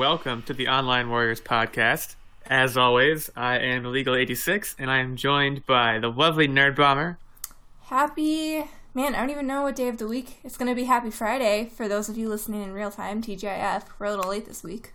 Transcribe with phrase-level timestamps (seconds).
[0.00, 2.14] Good evening and welcome to the Online Warriors podcast.
[2.46, 7.18] As always, I am Illegal86 and I am joined by the lovely Nerd Bomber.
[7.82, 8.64] Happy,
[8.94, 10.38] man, I don't even know what day of the week.
[10.42, 13.84] It's going to be Happy Friday for those of you listening in real time, TGIF.
[13.98, 14.94] We're a little late this week.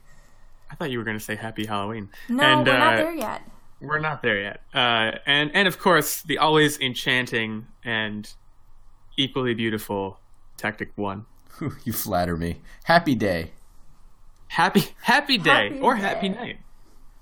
[0.71, 2.09] I thought you were going to say Happy Halloween.
[2.27, 3.41] No, and, we're uh, not there yet.
[3.79, 4.61] We're not there yet.
[4.73, 8.33] Uh, and, and of course, the always enchanting and
[9.17, 10.19] equally beautiful
[10.57, 11.27] Tactic 1.
[11.83, 12.61] you flatter me.
[12.85, 13.51] Happy day.
[14.47, 16.01] Happy happy day Happy or day.
[16.01, 16.57] happy night.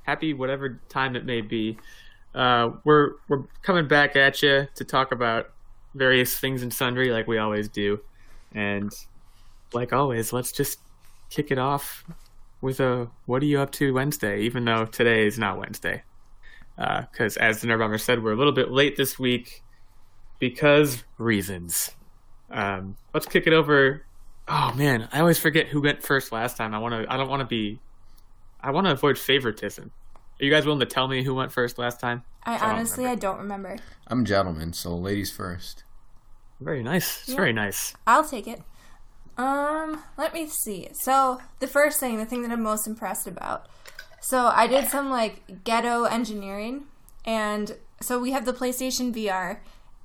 [0.04, 1.78] Happy whatever time it may be.
[2.36, 5.52] Uh, we're we're coming back at you to talk about
[5.96, 8.00] various things and sundry like we always do,
[8.54, 8.92] and
[9.74, 10.80] like always, let's just
[11.30, 12.04] kick it off
[12.62, 16.04] with a "What are you up to Wednesday?" Even though today is not Wednesday,
[16.78, 19.64] because as the Nerd Bomber said, we're a little bit late this week
[20.40, 21.92] because reasons.
[22.52, 24.06] Um, let's kick it over
[24.48, 26.74] Oh man, I always forget who went first last time.
[26.74, 27.12] I want to.
[27.12, 27.80] I don't want to be.
[28.62, 29.92] I want to avoid favoritism.
[30.40, 32.24] Are you guys willing to tell me who went first last time?
[32.44, 33.78] I don't honestly, I don't remember.
[34.08, 35.84] I'm a gentleman, so ladies first.
[36.60, 37.20] Very nice.
[37.22, 37.36] It's Yeah.
[37.38, 37.94] very nice.
[38.08, 38.62] I'll take it.
[39.38, 40.90] Um, let me see.
[40.94, 43.68] So, the first thing, the thing that I'm most impressed about.
[44.22, 46.86] So, I did some like ghetto engineering,
[47.26, 49.60] and so we have the PlayStation VR,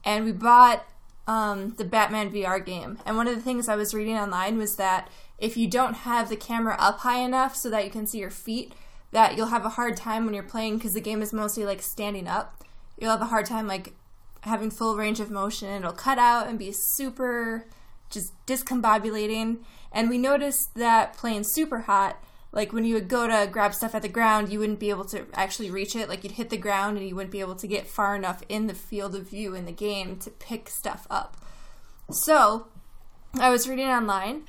[0.04, 0.86] and we bought
[1.28, 2.98] um, the Batman VR game.
[3.04, 6.30] And one of the things I was reading online was that if you don't have
[6.30, 8.72] the camera up high enough so that you can see your feet,
[9.12, 11.82] that you'll have a hard time when you're playing because the game is mostly like
[11.82, 12.64] standing up.
[12.98, 13.92] You'll have a hard time like
[14.42, 15.68] having full range of motion.
[15.68, 17.66] It'll cut out and be super
[18.10, 19.58] just discombobulating.
[19.92, 22.22] And we noticed that playing super hot,
[22.52, 25.04] like when you would go to grab stuff at the ground, you wouldn't be able
[25.06, 26.08] to actually reach it.
[26.08, 28.66] Like you'd hit the ground and you wouldn't be able to get far enough in
[28.66, 31.36] the field of view in the game to pick stuff up.
[32.10, 32.68] So
[33.34, 34.44] I was reading online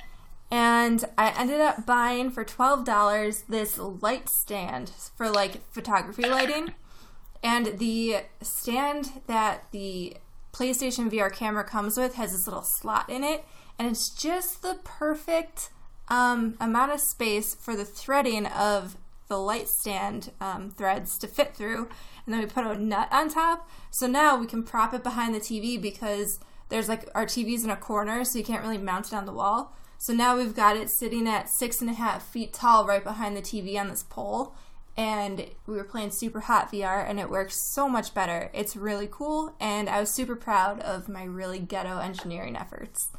[0.50, 6.74] and I ended up buying for $12 this light stand for like photography lighting.
[7.44, 10.18] And the stand that the
[10.54, 13.46] PlayStation VR camera comes with has this little slot in it,
[13.78, 15.70] and it's just the perfect
[16.10, 18.98] um, amount of space for the threading of
[19.28, 21.88] the light stand um, threads to fit through.
[22.26, 25.34] And then we put a nut on top, so now we can prop it behind
[25.34, 26.40] the TV because
[26.70, 29.34] there's like our TV's in a corner, so you can't really mount it on the
[29.34, 29.76] wall.
[29.98, 33.36] So now we've got it sitting at six and a half feet tall right behind
[33.36, 34.56] the TV on this pole
[35.00, 38.52] and we were playing super hot VR and it works so much better.
[38.54, 43.10] It's really cool and I was super proud of my really ghetto engineering efforts.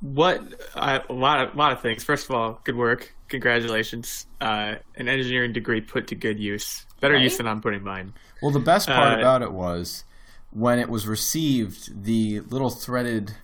[0.00, 0.42] What
[0.74, 2.04] uh, a lot of lot of things.
[2.04, 3.14] First of all, good work.
[3.28, 4.26] Congratulations.
[4.40, 6.86] Uh, an engineering degree put to good use.
[7.00, 8.12] Better use than I'm putting mine.
[8.42, 10.04] Well, the best part Uh, about it was
[10.50, 13.34] when it was received, the little threaded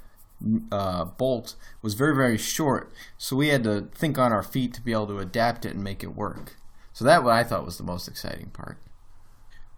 [0.71, 4.83] uh, bolt was very, very short, so we had to think on our feet to
[4.83, 6.57] be able to adapt it and make it work.
[6.93, 8.79] So that what I thought was the most exciting part.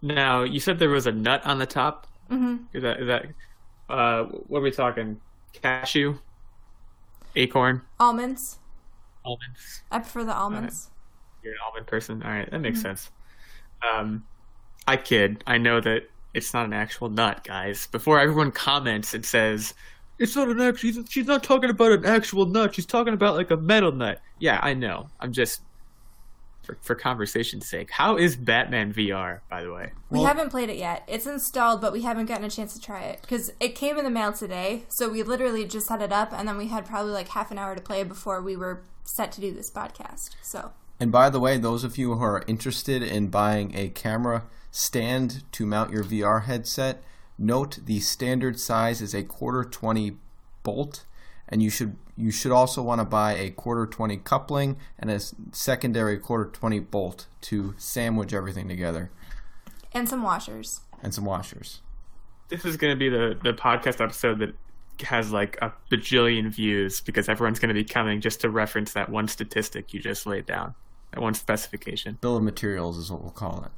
[0.00, 2.06] Now you said there was a nut on the top.
[2.30, 2.64] Mm-hmm.
[2.72, 3.26] Is that is that?
[3.88, 5.20] Uh, what are we talking?
[5.52, 6.18] Cashew,
[7.36, 8.58] acorn, Almonds.
[9.24, 9.82] almonds.
[9.90, 10.90] I prefer the almonds.
[11.42, 12.22] You're an almond person.
[12.22, 13.10] All right, that makes sense.
[13.82, 14.24] Um,
[14.86, 15.42] I kid.
[15.46, 17.86] I know that it's not an actual nut, guys.
[17.88, 19.74] Before everyone comments and says
[20.18, 22.74] it's not an actual, she's, she's not talking about an actual nut.
[22.74, 24.20] She's talking about like a metal nut.
[24.38, 25.08] Yeah, I know.
[25.20, 25.62] I'm just
[26.62, 27.90] for, for conversation's sake.
[27.90, 29.92] How is Batman VR, by the way?
[30.10, 31.02] We Well- haven't played it yet.
[31.06, 34.04] It's installed, but we haven't gotten a chance to try it because it came in
[34.04, 34.84] the mail today.
[34.88, 37.58] So we literally just set it up, and then we had probably like half an
[37.58, 40.30] hour to play before we were set to do this podcast.
[40.42, 44.44] So And by the way, those of you who are interested in buying a camera
[44.70, 47.02] stand to mount your VR headset,
[47.36, 50.16] note the standard size is a quarter 20
[50.62, 51.04] bolt
[51.52, 55.20] and you should you should also want to buy a quarter 20 coupling and a
[55.52, 59.10] secondary quarter 20 bolt to sandwich everything together
[59.92, 60.80] and some washers.
[61.02, 61.82] and some washers.
[62.48, 64.54] This is going to be the the podcast episode that
[65.04, 69.08] has like a bajillion views because everyone's going to be coming just to reference that
[69.08, 70.74] one statistic you just laid down,
[71.12, 72.18] that one specification.
[72.20, 73.72] Bill of materials is what we'll call it.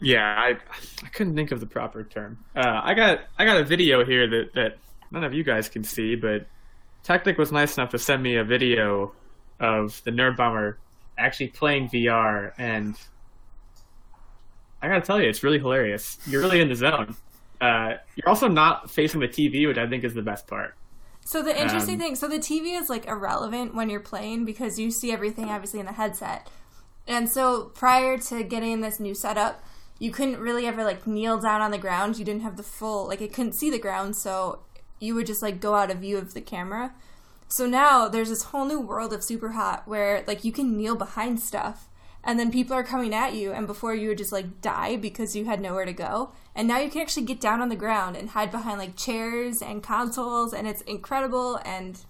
[0.00, 0.58] Yeah, I
[1.04, 2.44] I couldn't think of the proper term.
[2.54, 4.78] Uh, I got I got a video here that that
[5.10, 6.46] none of you guys can see, but
[7.06, 9.12] Tactic was nice enough to send me a video
[9.60, 10.76] of the Nerd Bomber
[11.16, 12.98] actually playing VR, and
[14.82, 16.18] I gotta tell you, it's really hilarious.
[16.26, 17.14] You're really in the zone.
[17.60, 20.74] Uh, you're also not facing the TV, which I think is the best part.
[21.24, 24.80] So the interesting Um, thing, so the TV is like irrelevant when you're playing because
[24.80, 26.50] you see everything obviously in the headset.
[27.06, 29.62] And so prior to getting this new setup,
[30.00, 32.18] you couldn't really ever like kneel down on the ground.
[32.18, 34.65] You didn't have the full like it couldn't see the ground, so
[34.98, 36.94] you would just like go out of view of the camera.
[37.48, 40.96] So now there's this whole new world of super hot where like you can kneel
[40.96, 41.88] behind stuff
[42.24, 45.36] and then people are coming at you and before you would just like die because
[45.36, 48.16] you had nowhere to go and now you can actually get down on the ground
[48.16, 52.00] and hide behind like chairs and consoles and it's incredible and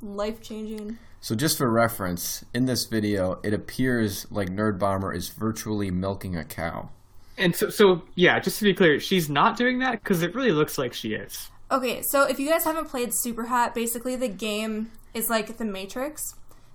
[0.00, 5.30] life changing So just for reference, in this video, it appears like Nerd Bomber is
[5.30, 6.90] virtually milking a cow.
[7.38, 10.52] And so, so yeah, just to be clear, she's not doing that because it really
[10.52, 11.48] looks like she is.
[11.70, 15.64] Okay, so if you guys haven't played Super Hot, basically the game is like the
[15.64, 16.34] Matrix,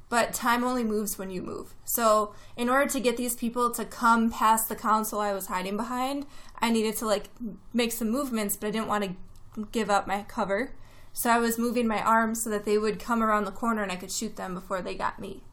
[0.09, 1.75] but time only moves when you move.
[1.85, 5.77] So in order to get these people to come past the console I was hiding
[5.77, 6.25] behind,
[6.59, 7.25] I needed to like
[7.73, 9.03] make some movements, but I didn't want
[9.55, 10.71] to give up my cover.
[11.13, 13.91] So I was moving my arms so that they would come around the corner and
[13.91, 15.43] I could shoot them before they got me.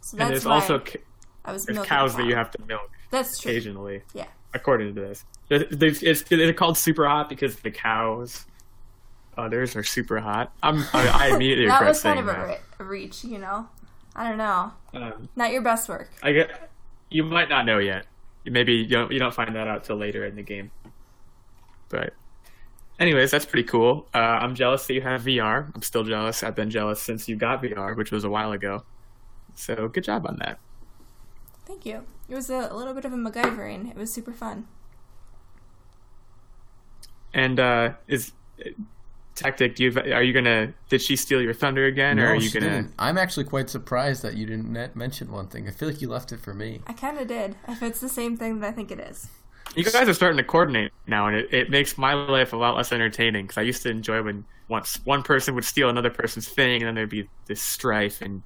[0.00, 1.00] So And that's there's also ca-
[1.44, 3.50] I was there's cows the that you have to milk That's true.
[3.52, 4.26] occasionally, Yeah.
[4.54, 5.24] according to this.
[5.48, 8.44] There- there's- It's, they're called super hot because the cows.
[9.36, 10.52] Others are super hot.
[10.62, 10.84] I'm.
[10.92, 13.68] I, I immediately that regret was kind of a, a reach, you know.
[14.14, 14.72] I don't know.
[14.94, 16.10] Um, Not your best work.
[16.22, 16.70] I get.
[17.10, 18.06] You might not know yet.
[18.46, 19.12] Maybe you don't.
[19.12, 20.70] You don't find that out till later in the game.
[21.88, 22.14] But,
[22.98, 24.08] anyways, that's pretty cool.
[24.14, 25.70] Uh, I'm jealous that you have VR.
[25.74, 26.42] I'm still jealous.
[26.42, 28.84] I've been jealous since you got VR, which was a while ago.
[29.54, 30.58] So good job on that.
[31.66, 32.04] Thank you.
[32.28, 33.90] It was a, a little bit of a MacGyvering.
[33.90, 34.66] It was super fun.
[37.32, 38.32] And uh, is
[39.36, 39.76] tactic?
[39.76, 40.72] Do you are you gonna?
[40.88, 42.70] Did she steal your thunder again, or are you she gonna?
[42.72, 42.94] didn't.
[42.98, 45.68] I'm actually quite surprised that you didn't mention one thing.
[45.68, 46.80] I feel like you left it for me.
[46.86, 47.56] I kind of did.
[47.68, 49.28] If it's the same thing that I think it is.
[49.74, 52.76] You guys are starting to coordinate now, and it, it makes my life a lot
[52.76, 53.44] less entertaining.
[53.44, 56.86] Because I used to enjoy when once one person would steal another person's thing, and
[56.88, 58.42] then there'd be this strife and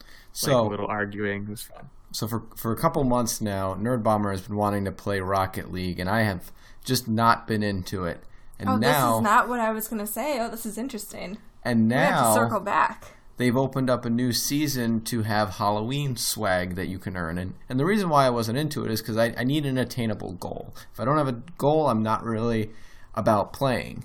[0.00, 1.44] like So, a little arguing.
[1.44, 1.88] It was fun.
[2.12, 5.70] so for for a couple months now, Nerd Bomber has been wanting to play Rocket
[5.72, 6.50] League, and I have
[6.84, 8.22] just not been into it.
[8.58, 10.40] And Oh, now, this is not what I was going to say.
[10.40, 11.38] Oh, this is interesting.
[11.64, 13.04] and now We have to circle back.
[13.36, 17.36] they've opened up a new season to have Halloween swag that you can earn.
[17.38, 19.76] And, and the reason why I wasn't into it is because I, I need an
[19.76, 20.74] attainable goal.
[20.92, 22.70] If I don't have a goal, I'm not really
[23.14, 24.04] about playing.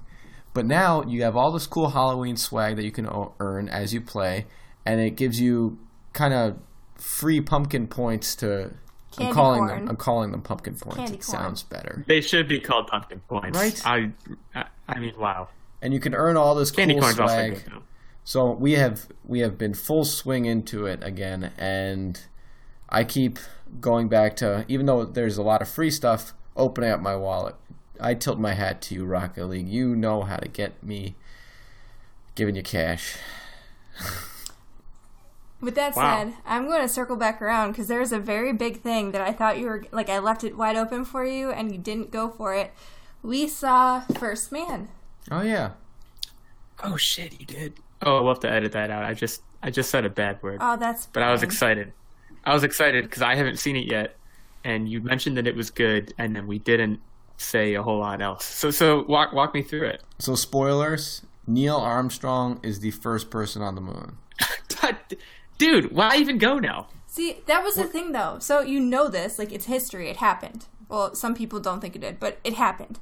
[0.53, 3.93] But now you have all this cool Halloween swag that you can o- earn as
[3.93, 4.47] you play,
[4.85, 5.79] and it gives you
[6.11, 6.57] kind of
[6.95, 8.71] free pumpkin points to.
[9.17, 9.79] I'm calling corn.
[9.79, 9.89] them.
[9.89, 10.97] I'm calling them pumpkin points.
[10.97, 11.37] candy It corn.
[11.39, 12.03] sounds better.
[12.07, 13.81] They should be called pumpkin points, Right?
[13.85, 14.11] I,
[14.55, 15.49] I, I mean, wow.
[15.81, 17.83] And you can earn all this Candy cool corn's also good though.
[18.23, 22.19] So we have we have been full swing into it again, and
[22.87, 23.39] I keep
[23.79, 27.55] going back to even though there's a lot of free stuff, opening up my wallet.
[27.99, 29.67] I tilt my hat to you, Rocket League.
[29.67, 31.15] You know how to get me
[32.35, 33.15] giving you cash.
[35.61, 36.17] With that Wow.
[36.23, 39.31] said, I'm going to circle back around because there's a very big thing that I
[39.31, 42.29] thought you were like I left it wide open for you and you didn't go
[42.29, 42.73] for it.
[43.21, 44.89] We saw First Man.
[45.29, 45.71] Oh yeah,
[46.83, 47.73] Oh shit, you did.
[48.01, 49.03] Oh, I'll have to edit that out.
[49.03, 51.05] I just, I just said a bad word, Oh, that's.
[51.05, 51.93] but I was excited.
[52.43, 54.15] I was excited because I haven't seen it yet,
[54.63, 56.99] and you mentioned that it was good, and then we didn't
[57.37, 58.45] say a whole lot else.
[58.45, 60.01] So, so walk, walk me through it.
[60.17, 61.21] so spoilers.
[61.45, 64.17] Neil Armstrong is the first person on the moon.
[65.61, 66.87] Dude, why even go now?
[67.07, 68.37] See, that was the thing though.
[68.39, 70.09] So you know this, like it's history.
[70.09, 70.65] It happened.
[70.89, 72.99] Well, some people don't think it did, but it happened.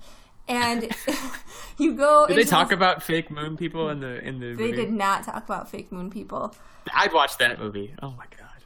[0.47, 0.91] And
[1.77, 2.25] you go.
[2.27, 4.75] Did they talk this- about fake moon people in the in the They movie?
[4.77, 6.55] did not talk about fake moon people.
[6.93, 7.93] I'd watch that movie.
[8.01, 8.63] Oh my god.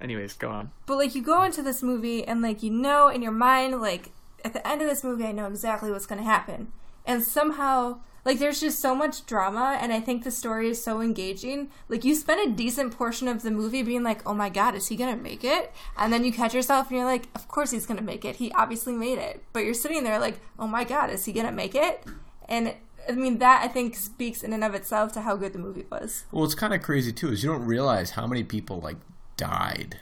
[0.00, 0.70] Anyways, go on.
[0.86, 4.10] But like you go into this movie and like you know in your mind like
[4.44, 6.72] at the end of this movie I know exactly what's going to happen.
[7.04, 11.00] And somehow like there's just so much drama and I think the story is so
[11.00, 11.70] engaging.
[11.88, 14.88] Like you spend a decent portion of the movie being like, "Oh my god, is
[14.88, 17.70] he going to make it?" And then you catch yourself and you're like, "Of course
[17.70, 18.36] he's going to make it.
[18.36, 21.46] He obviously made it." But you're sitting there like, "Oh my god, is he going
[21.46, 22.04] to make it?"
[22.48, 22.74] And
[23.08, 25.86] I mean that I think speaks in and of itself to how good the movie
[25.90, 26.24] was.
[26.32, 28.96] Well, it's kind of crazy too, is you don't realize how many people like
[29.36, 30.00] died.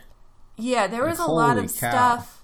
[0.57, 1.89] Yeah, there was Like, a lot of cow.
[1.91, 2.41] stuff.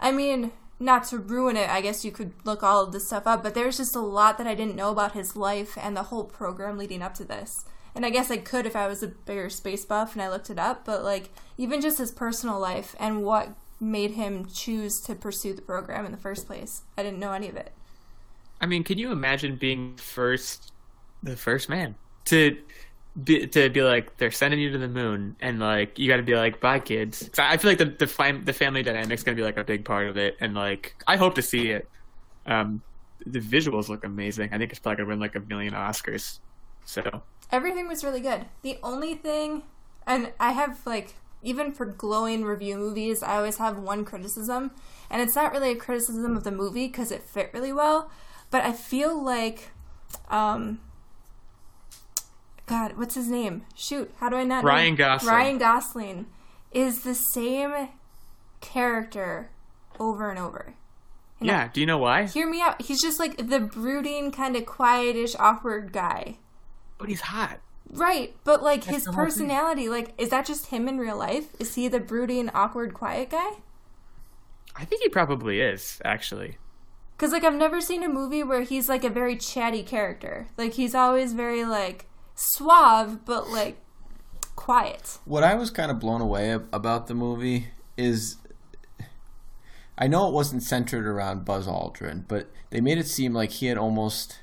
[0.00, 3.26] I mean, not to ruin it, I guess you could look all of this stuff
[3.26, 6.04] up, but there's just a lot that I didn't know about his life and the
[6.04, 7.64] whole program leading up to this.
[7.94, 10.50] And I guess I could if I was a bigger space buff and I looked
[10.50, 15.14] it up, but like even just his personal life and what made him choose to
[15.14, 16.82] pursue the program in the first place.
[16.98, 17.72] I didn't know any of it.
[18.60, 20.72] I mean, can you imagine being first,
[21.22, 21.94] the first man
[22.26, 22.56] to
[23.22, 26.22] be to be like they're sending you to the moon, and like you got to
[26.22, 27.30] be like, bye, kids.
[27.38, 30.08] I feel like the the, fam- the family dynamic's gonna be like a big part
[30.08, 31.88] of it, and like I hope to see it.
[32.46, 32.82] Um,
[33.24, 34.50] the visuals look amazing.
[34.52, 36.40] I think it's probably gonna win like a million Oscars.
[36.84, 38.46] So Everything was really good.
[38.62, 39.62] The only thing,
[40.06, 44.72] and I have like, even for glowing review movies, I always have one criticism,
[45.08, 48.10] and it's not really a criticism of the movie because it fit really well,
[48.50, 49.70] but I feel like,
[50.28, 50.80] um,
[52.66, 53.64] God, what's his name?
[53.74, 54.70] Shoot, how do I not know?
[54.70, 55.34] Ryan Gosling.
[55.34, 56.26] Ryan Gosling
[56.72, 57.88] is the same
[58.60, 59.50] character
[60.00, 60.74] over and over.
[61.40, 61.68] And Yeah.
[61.72, 62.24] Do you know why?
[62.26, 62.80] Hear me out.
[62.82, 66.38] He's just like the brooding, kind of quietish, awkward guy.
[66.98, 67.60] But he's hot.
[67.90, 69.24] Right, but like his the whole thing.
[69.26, 71.48] personality, like, is that just him in real life?
[71.60, 73.50] Is he the brooding, awkward, quiet guy?
[74.74, 76.56] I think he probably is actually.
[77.16, 80.48] Because like I've never seen a movie where he's like a very chatty character.
[80.56, 83.78] Like he's always very like suave, but like
[84.56, 85.18] quiet.
[85.24, 88.36] What I was kind of blown away about the movie is
[89.96, 93.66] I know it wasn't centered around Buzz Aldrin, but they made it seem like he
[93.66, 94.40] had almost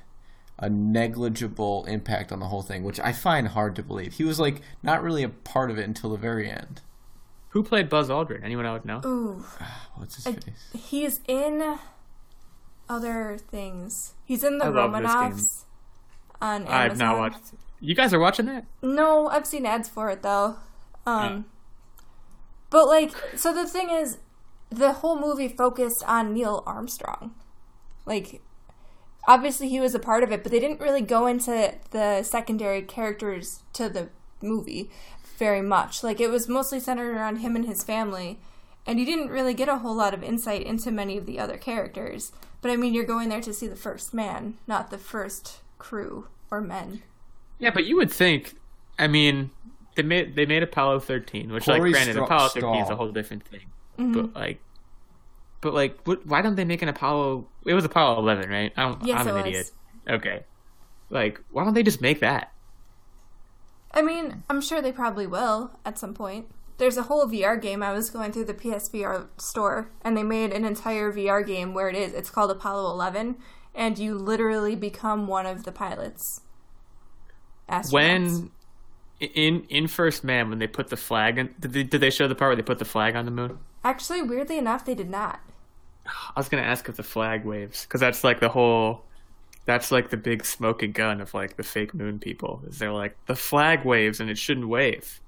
[0.58, 4.14] a negligible impact on the whole thing, which I find hard to believe.
[4.14, 6.80] He was like not really a part of it until the very end.
[7.50, 8.42] Who played Buzz Aldrin?
[8.42, 9.02] Anyone I would know?
[9.04, 9.44] Ooh,
[9.96, 10.70] What's his I- face?
[10.72, 11.78] he's in
[12.88, 14.14] other things.
[14.24, 15.64] He's in the I Romanoffs
[16.40, 16.72] on Amazon.
[16.74, 17.52] I've not watched.
[17.84, 18.64] You guys are watching that?
[18.80, 20.56] No, I've seen ads for it though.
[21.04, 21.46] Um,
[22.70, 24.18] but like, so the thing is,
[24.70, 27.34] the whole movie focused on Neil Armstrong.
[28.06, 28.40] Like,
[29.26, 32.82] obviously he was a part of it, but they didn't really go into the secondary
[32.82, 34.10] characters to the
[34.40, 34.88] movie
[35.36, 36.04] very much.
[36.04, 38.38] Like, it was mostly centered around him and his family,
[38.86, 41.58] and you didn't really get a whole lot of insight into many of the other
[41.58, 42.30] characters.
[42.60, 46.28] But I mean, you're going there to see the first man, not the first crew
[46.48, 47.02] or men.
[47.62, 48.54] Yeah, but you would think.
[48.98, 49.50] I mean,
[49.96, 52.96] they made they made Apollo 13, which Corey like granted Stra- Apollo 13 is a
[52.96, 53.60] whole different thing.
[53.98, 54.12] Mm-hmm.
[54.12, 54.60] But like,
[55.60, 57.46] but like, what, why don't they make an Apollo?
[57.64, 58.72] It was Apollo 11, right?
[58.76, 59.46] I don't, Yes, I'm it an was.
[59.46, 59.70] idiot.
[60.10, 60.42] Okay,
[61.08, 62.52] like, why don't they just make that?
[63.92, 66.46] I mean, I'm sure they probably will at some point.
[66.78, 67.82] There's a whole VR game.
[67.82, 71.88] I was going through the PSVR store, and they made an entire VR game where
[71.88, 72.12] it is.
[72.12, 73.36] It's called Apollo 11,
[73.74, 76.40] and you literally become one of the pilots.
[77.72, 77.92] Astronauts.
[77.92, 78.50] When
[79.20, 82.28] in in First Man, when they put the flag, in, did they, did they show
[82.28, 83.58] the part where they put the flag on the moon?
[83.82, 85.40] Actually, weirdly enough, they did not.
[86.06, 89.04] I was gonna ask if the flag waves because that's like the whole.
[89.64, 92.62] That's like the big smoking gun of like the fake moon people.
[92.66, 95.20] Is they're like the flag waves and it shouldn't wave.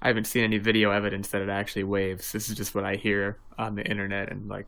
[0.00, 2.32] I haven't seen any video evidence that it actually waves.
[2.32, 4.66] This is just what I hear on the internet and like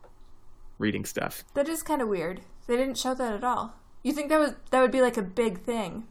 [0.77, 1.43] reading stuff.
[1.53, 2.41] That is kind of weird.
[2.67, 3.75] They didn't show that at all.
[4.03, 6.07] You think that was that would be like a big thing?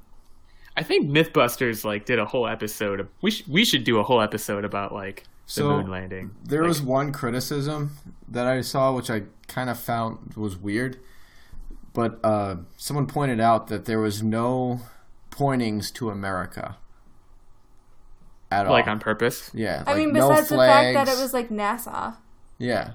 [0.77, 3.01] I think MythBusters like did a whole episode.
[3.01, 6.33] Of, we sh- we should do a whole episode about like the So, moon landing.
[6.45, 7.97] There Like, was one criticism
[8.29, 10.99] that I saw, which I kind of found was weird.
[11.93, 14.81] But uh, someone pointed out that there was no
[15.31, 16.77] pointings to America
[18.51, 18.93] at like all.
[18.93, 19.51] on purpose.
[19.55, 22.17] yeah, I like mean, no besides the fact that it was like NASA.
[22.59, 22.93] Yeah,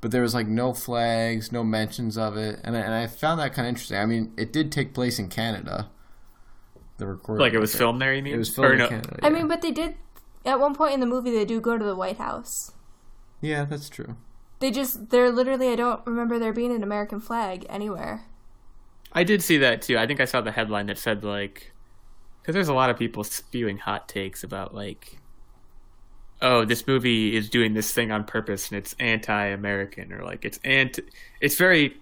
[0.00, 3.38] but there was like no flags, no mentions of it, and I, and I found
[3.40, 3.98] that kind of interesting.
[3.98, 5.90] I mean, it did take place in Canada.
[6.98, 8.12] The recording, Like it was filmed there.
[8.14, 8.34] You mean?
[8.34, 9.18] It was Or filmed no- in Canada.
[9.22, 9.94] I mean, but they did
[10.44, 12.72] at one point in the movie they do go to the White House.
[13.40, 14.16] yeah, that's true.
[14.60, 18.22] They just they're literally I don't remember there being an American flag anywhere.
[19.12, 19.96] I did see that too.
[19.96, 21.72] I think I saw the headline that said like,
[22.42, 25.18] because there's a lot of people spewing hot takes about like,
[26.42, 30.58] oh, this movie is doing this thing on purpose and it's anti-American or like it's
[30.64, 31.02] anti,
[31.40, 31.96] it's very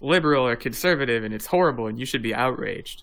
[0.00, 3.02] liberal or conservative and it's horrible and you should be outraged.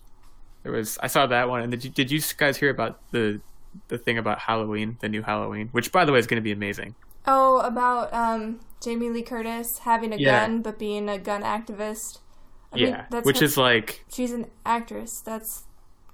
[0.64, 3.40] There was I saw that one and did you did you guys hear about the
[3.88, 6.52] the thing about Halloween, the new Halloween, which by the way is going to be
[6.52, 6.94] amazing.
[7.26, 10.46] Oh, about um, Jamie Lee Curtis having a Yeah.
[10.46, 12.18] gun but being a gun activist.
[12.72, 15.20] I yeah, mean, that's which her- is like she's an actress.
[15.20, 15.64] That's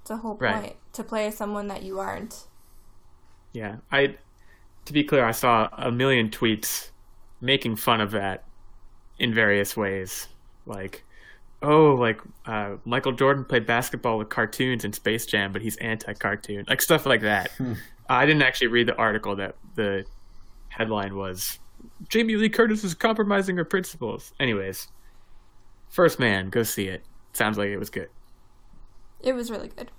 [0.07, 0.77] the whole point Right.
[0.95, 2.47] to play someone that you aren't.
[3.53, 4.17] Yeah, I.
[4.87, 6.91] To be clear, I saw a million tweets
[7.41, 8.45] making fun of that
[9.19, 10.29] in various ways,
[10.67, 11.05] like,
[11.63, 16.65] oh, like uh, Michael Jordan played basketball with cartoons in Space Jam, but he's anti-cartoon,
[16.69, 17.51] like stuff like that.
[18.09, 20.05] I didn't actually read the article that the
[20.69, 21.59] headline was
[22.09, 24.33] Jamie Lee Curtis is compromising her principles.
[24.41, 24.89] Anyways,
[25.89, 27.05] First Man, go see it.
[27.33, 28.09] Sounds like it was good.
[29.21, 29.91] It was really good.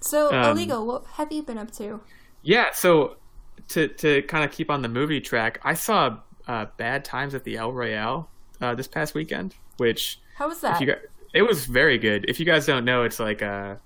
[0.00, 0.86] So, Um, illegal.
[0.86, 2.00] What have you been up to?
[2.42, 3.16] Yeah, so
[3.68, 7.44] to to kind of keep on the movie track, I saw uh, Bad Times at
[7.44, 8.28] the El Royale
[8.60, 10.80] uh, this past weekend, which How was if that?
[10.80, 10.98] you got,
[11.32, 12.24] it was very good.
[12.28, 13.78] If you guys don't know, it's like a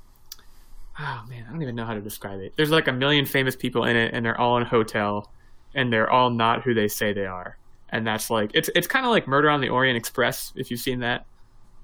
[0.99, 2.55] oh man, I don't even know how to describe it.
[2.57, 5.31] There's like a million famous people in it, and they're all in a hotel,
[5.75, 7.59] and they're all not who they say they are,
[7.91, 10.81] and that's like it's it's kind of like Murder on the Orient Express if you've
[10.81, 11.27] seen that,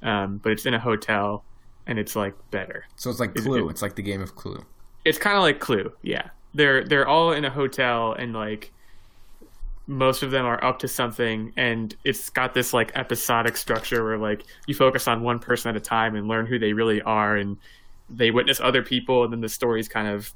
[0.03, 1.45] um, but it's in a hotel,
[1.87, 3.69] and it's like better So it's like Is Clue.
[3.69, 4.65] it- It's like the game of Clue.
[5.05, 5.93] it's kind of like Clue.
[6.01, 8.73] Yeah, they're they're all in a hotel and like
[9.87, 14.19] most of them are up to something, and it's got this like episodic structure where
[14.19, 17.37] like you focus on one person at a time and learn who they really are
[17.37, 17.57] and
[18.09, 20.33] they witness other people, and then the stories kind of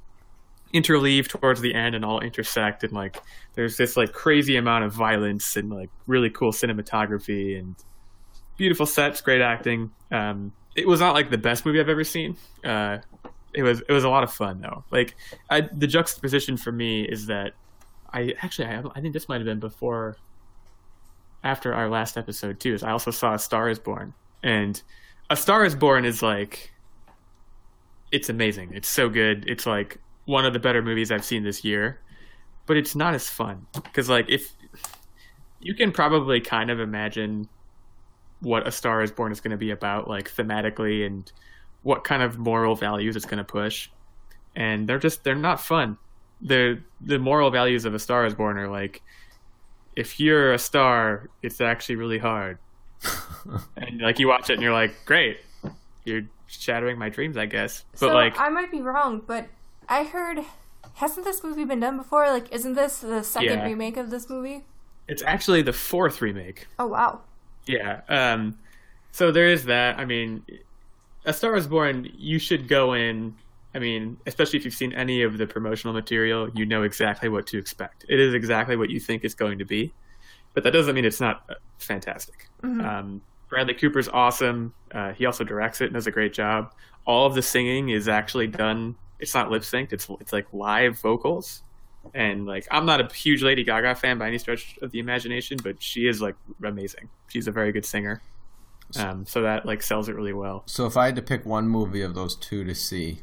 [0.75, 3.23] interleave towards the end and all intersect, and like
[3.55, 7.77] there's this like crazy amount of violence and like really cool cinematography and
[8.57, 9.91] beautiful sets, great acting.
[10.11, 12.37] Um, it was not like the best movie I've ever seen.
[12.65, 12.99] Uh,
[13.55, 14.85] it was it was a lot of fun though.
[14.91, 15.15] Like
[15.49, 17.53] I, the juxtaposition for me is that
[18.13, 20.17] I actually I, I think this might have been before
[21.45, 22.75] after our last episode too.
[22.75, 24.81] Is I also saw A Star Is Born, and
[25.31, 26.73] A Star Is Born is like
[28.13, 28.73] it's amazing.
[28.75, 29.49] It's so good.
[29.49, 32.01] It's like one of the better movies I've seen this year,
[32.67, 34.55] but it's not as fun because like if
[35.61, 37.49] you can probably kind of imagine
[38.41, 41.31] what A Star Is Born is going to be about, like thematically and
[41.83, 43.89] what kind of moral values it's going to push,
[44.55, 45.99] and they're just they're not fun.
[46.41, 49.03] The the moral values of A Star Is Born are like
[49.95, 52.59] if you're a star, it's actually really hard.
[53.77, 55.39] and like you watch it and you're like, great,
[56.05, 57.85] you're shattering my dreams, I guess.
[57.93, 59.47] But so like, I might be wrong, but
[59.89, 60.41] I heard
[60.95, 62.29] hasn't this movie been done before?
[62.31, 63.65] Like, isn't this the second Yeah.
[63.65, 64.65] remake of this movie?
[65.09, 66.67] it's actually the fourth remake.
[66.81, 67.21] Oh wow.
[67.67, 68.01] Yeah.
[68.09, 68.59] Um,
[69.13, 69.99] so there is that.
[69.99, 70.45] I mean,
[71.25, 73.37] A Star is Born, you should go in.
[73.77, 77.47] I mean, especially if you've seen any of the promotional material, you know exactly what
[77.49, 78.07] to expect.
[78.09, 79.93] It is exactly what you think it's going to be,
[80.55, 82.49] but that doesn't mean it's not uh, fantastic.
[82.63, 84.73] Um, Bradley Cooper's awesome.
[84.93, 86.73] Uh, he also directs it and does a great job.
[87.05, 88.97] All of the singing is actually done.
[89.21, 89.93] It's not lip synced.
[89.93, 91.63] It's it's like live vocals,
[92.15, 95.59] and like I'm not a huge Lady Gaga fan by any stretch of the imagination,
[95.63, 96.35] but she is like
[96.65, 97.11] amazing.
[97.29, 98.23] She's a very good singer.
[98.97, 100.63] Um, so that like sells it really well.
[100.65, 103.21] So if I had to pick one movie of those two to see,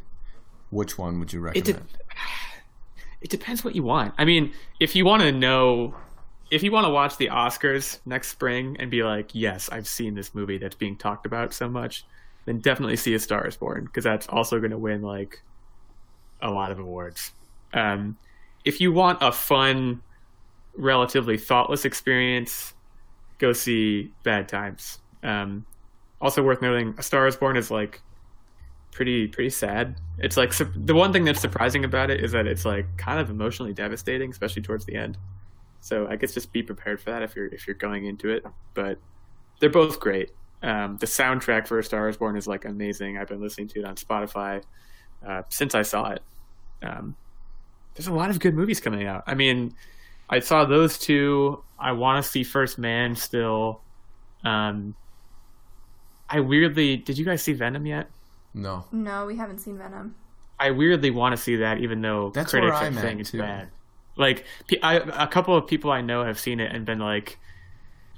[0.74, 1.88] which one would you It recommend?
[1.88, 2.04] de-
[3.22, 4.14] it depends what you want.
[4.18, 5.96] I mean, if you want to know,
[6.52, 10.14] if you want to watch the Oscars next spring and be like, yes, I've seen
[10.16, 12.06] this movie that's being talked about so much,
[12.46, 15.42] then definitely see A Star Is Born because that's also going to win like
[16.42, 17.32] a lot of awards.
[17.74, 18.18] Um,
[18.66, 20.02] if you want a fun,
[20.76, 22.74] relatively thoughtless experience,
[23.40, 25.00] go see Bad Times.
[25.24, 25.66] Um,
[26.20, 28.02] also worth noting, A Star Is Born is like
[28.94, 30.00] pretty pretty sad.
[30.20, 33.20] It's like su- the one thing that's surprising about it is that it's like kind
[33.20, 35.18] of emotionally devastating, especially towards the end.
[35.82, 38.46] So I guess just be prepared for that if you're if you're going into it.
[38.74, 39.00] But
[39.60, 40.32] they're both great.
[40.62, 43.18] Um, the soundtrack for A Star Is Born is like amazing.
[43.18, 44.64] I've been listening to it on Spotify
[45.28, 46.22] uh, since I saw it.
[46.82, 47.16] Um,
[47.96, 49.24] there's a lot of good movies coming out.
[49.28, 49.76] I mean,
[50.30, 51.64] I saw those two.
[51.78, 53.82] I want to see First Man still.
[54.44, 54.96] Um,
[56.30, 58.10] I weirdly did you guys see Venom yet?
[58.54, 58.86] No.
[58.92, 60.16] No, we haven't seen Venom.
[60.60, 63.32] I weirdly want to see that, even though That's critics where are I'm saying it's
[63.32, 63.40] too.
[63.40, 63.70] bad.
[64.16, 67.40] Like, pe- I, a couple of people I know have seen it and been like,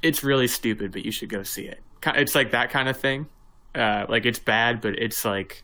[0.01, 3.27] "It's really stupid, but you should go see it." It's like that kind of thing.
[3.73, 5.63] Uh, like it's bad, but it's like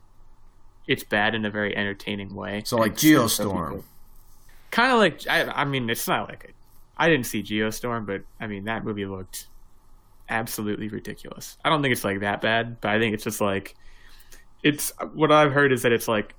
[0.88, 2.64] it's bad in a very entertaining way.
[2.66, 3.84] So like And so- so Geostorm.
[4.72, 6.56] Kind of like I, I mean, it's not like it.
[6.98, 9.48] I didn't see Geostorm, but I mean that movie looked
[10.30, 11.58] absolutely ridiculous.
[11.66, 13.76] I don't think it's like that bad, but I think it's just like
[14.64, 16.34] it's what I've heard is that it's like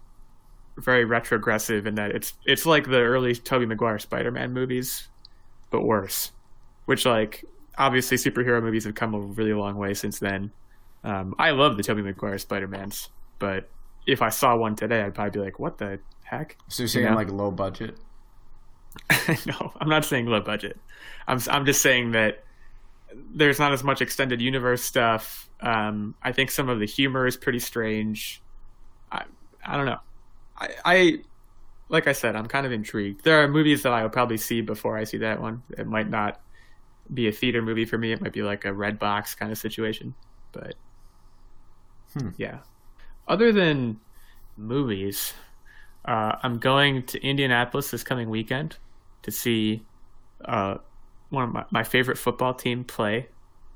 [0.79, 5.09] very retrogressive in that it's it's like the early Tobey Maguire Spider-Man movies,
[5.71, 6.33] but worse.
[6.87, 7.45] Which like
[7.79, 10.51] obviously superhero movies have come a really long way since then.
[11.05, 13.09] Um, I love the Tobey Maguire Spider-Mans,
[13.39, 13.69] but
[14.07, 17.07] if I saw one today, I'd probably be like, "What the heck?" So you're saying
[17.07, 17.15] Yeah.
[17.15, 17.97] like low budget?
[19.47, 20.79] no, I'm not saying low budget.
[21.27, 22.45] I'm I'm just saying that
[23.35, 25.48] there's not as much extended universe stuff.
[25.61, 28.42] Um, I think some of the humor is pretty strange.
[29.11, 29.25] I
[29.64, 30.01] I don't know.
[30.59, 31.18] I, I
[31.88, 33.25] like I said, I'm kind of intrigued.
[33.25, 35.62] There are movies that I will probably see before I see that one.
[35.77, 36.40] It might not
[37.12, 38.12] be a theater movie for me.
[38.12, 40.14] It might be like a Redbox kind of situation.
[40.53, 40.75] But
[42.14, 42.31] Hmm.
[42.37, 42.59] yeah.
[43.27, 44.01] Other than
[44.57, 45.33] movies,
[46.05, 48.77] uh, I'm going to Indianapolis this coming weekend
[49.22, 49.83] to see
[50.44, 50.79] uh,
[51.33, 53.27] one of my, my favorite football team play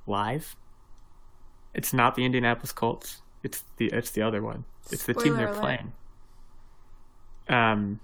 [0.07, 0.55] live.
[1.75, 3.23] It's not the Indianapolis Colts.
[3.43, 4.65] It's the it's the other one.
[4.91, 5.61] It's the team they're alert.
[5.61, 5.93] playing.
[7.49, 8.01] Um,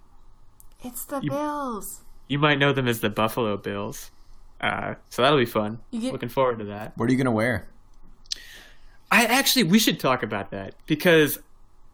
[0.83, 2.03] It's the You- Bills.
[2.29, 4.11] you might know them as the Buffalo Bills.
[4.61, 5.79] Uh, so that'll be fun.
[5.93, 6.97] Get- Looking forward to that.
[6.97, 7.69] What are you gonna wear?
[9.11, 11.39] I actually we should talk about that because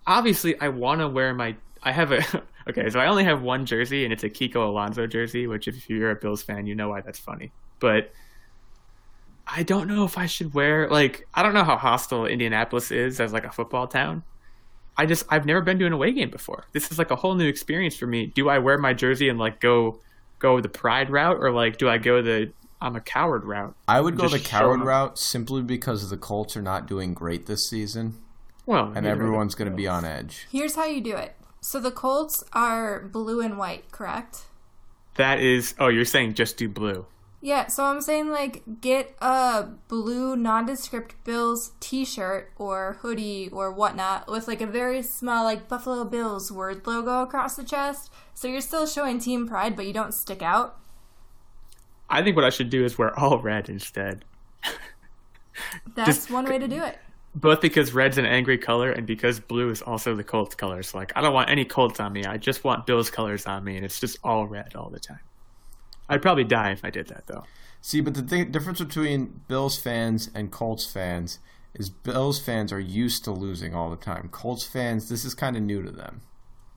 [0.06, 2.22] obviously I want to wear my I have a
[2.68, 5.88] okay so I only have one jersey and it's a Kiko Alonso jersey which if
[5.88, 8.12] you're a Bills fan you know why that's funny but
[9.46, 13.20] I don't know if I should wear like I don't know how hostile Indianapolis is
[13.20, 14.22] as like a football town
[14.96, 17.34] I just I've never been to an away game before this is like a whole
[17.34, 20.00] new experience for me do I wear my jersey and like go
[20.38, 24.00] go the pride route or like do I go the I'm a coward route I
[24.00, 28.14] would go the coward route simply because the Colts are not doing great this season.
[28.66, 30.46] Well, and everyone's going to be on edge.
[30.52, 31.34] Here's how you do it.
[31.60, 34.46] So the Colts are blue and white, correct?
[35.16, 35.74] That is.
[35.78, 37.06] Oh, you're saying just do blue.
[37.40, 44.28] Yeah, so I'm saying like get a blue nondescript Bills t-shirt or hoodie or whatnot
[44.28, 48.10] with like a very small like Buffalo Bills word logo across the chest.
[48.34, 50.78] So you're still showing team pride, but you don't stick out.
[52.10, 54.24] I think what I should do is wear all red instead.
[55.94, 56.98] That's Just- one way to do it.
[57.34, 60.94] Both because red's an angry color and because blue is also the Colts colors.
[60.94, 62.24] Like I don't want any Colts on me.
[62.24, 65.20] I just want Bills colors on me, and it's just all red all the time.
[66.08, 67.44] I'd probably die if I did that though.
[67.80, 71.38] See, but the thing, difference between Bills fans and Colts fans
[71.74, 74.28] is Bills fans are used to losing all the time.
[74.32, 76.22] Colts fans, this is kind of new to them.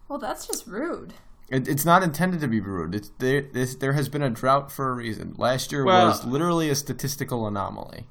[0.08, 1.14] Well, that's just rude.
[1.50, 2.94] It, it's not intended to be rude.
[2.96, 3.42] It's there.
[3.42, 5.34] This, there has been a drought for a reason.
[5.38, 8.08] Last year Well- was literally a statistical anomaly.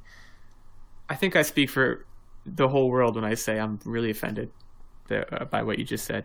[1.08, 2.06] I think I speak for
[2.46, 4.50] the whole world when I say I'm really offended
[5.10, 6.24] uh, by what you just said.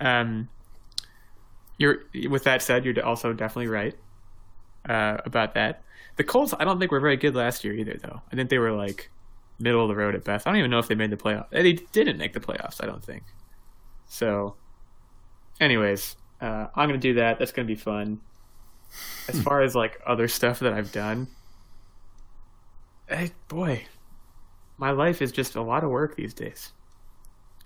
[0.00, 0.48] Um,
[1.78, 3.94] you're with that said, you're also definitely right
[4.88, 5.82] uh, about that.
[6.16, 8.20] The Colts, I don't think were very good last year either, though.
[8.30, 9.10] I think they were like
[9.58, 10.46] middle of the road at best.
[10.46, 11.50] I don't even know if they made the playoffs.
[11.50, 13.22] They didn't make the playoffs, I don't think.
[14.06, 14.56] So,
[15.60, 17.38] anyways, uh, I'm gonna do that.
[17.38, 18.20] That's gonna be fun.
[19.28, 21.28] As far as like other stuff that I've done,
[23.08, 23.86] hey, boy,
[24.78, 26.72] my life is just a lot of work these days.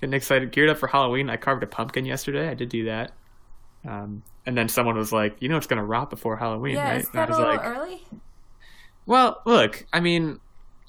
[0.00, 1.30] Getting excited, geared up for Halloween.
[1.30, 2.48] I carved a pumpkin yesterday.
[2.48, 3.12] I did do that.
[3.86, 7.00] Um, and then someone was like, "You know, it's gonna rot before Halloween, Yeah, right?"
[7.00, 8.02] is And I that a little like, early?
[9.06, 10.40] "Well, look, I mean,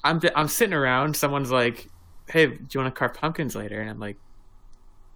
[0.04, 1.16] I'm I'm sitting around.
[1.16, 1.88] Someone's like,
[2.28, 4.18] "Hey, do you want to carve pumpkins later?" And I'm like,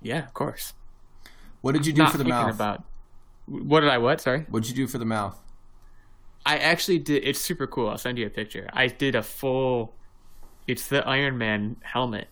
[0.01, 0.75] "Yeah, of course."
[1.61, 2.55] What did you do Not for the mouth?
[2.55, 2.85] about
[3.47, 4.21] what did I what?
[4.21, 4.47] Sorry.
[4.49, 5.39] What did you do for the mouth?
[6.45, 7.25] I actually did.
[7.25, 7.89] It's super cool.
[7.89, 8.69] I'll send you a picture.
[8.73, 9.95] I did a full.
[10.67, 12.29] It's the Iron Man helmet.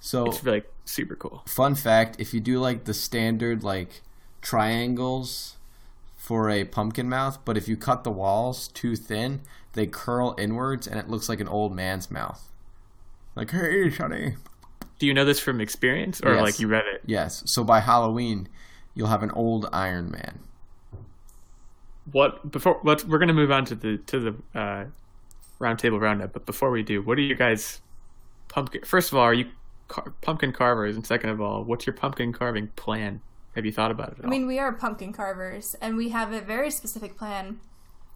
[0.00, 1.42] So, It's like super cool.
[1.46, 4.02] fun fact: if you do like the standard like
[4.42, 5.56] triangles
[6.16, 9.40] for a pumpkin mouth, but if you cut the walls too thin,
[9.72, 12.48] they curl inwards and it looks like an old man's mouth.
[13.34, 14.34] Like, hey, Sonny.
[14.98, 16.42] Do you know this from experience or Yes.
[16.42, 17.02] like you read it?
[17.06, 17.42] Yes.
[17.46, 18.48] So by Halloween,
[18.94, 20.40] you'll have an old Iron Man.
[22.10, 22.80] What before?
[22.84, 24.18] Let's we're gonna move on to the to
[24.54, 24.84] the uh,
[25.60, 26.32] roundtable roundup.
[26.32, 27.80] But before we do, what are you guys
[28.48, 28.82] pumpkin?
[28.84, 29.46] First of all, are you
[29.88, 30.96] car- pumpkin carvers?
[30.96, 33.20] And second of all, what's your pumpkin carving plan?
[33.54, 34.18] Have you thought about it?
[34.20, 37.60] At I mean, we are pumpkin carvers, and we have a very specific plan.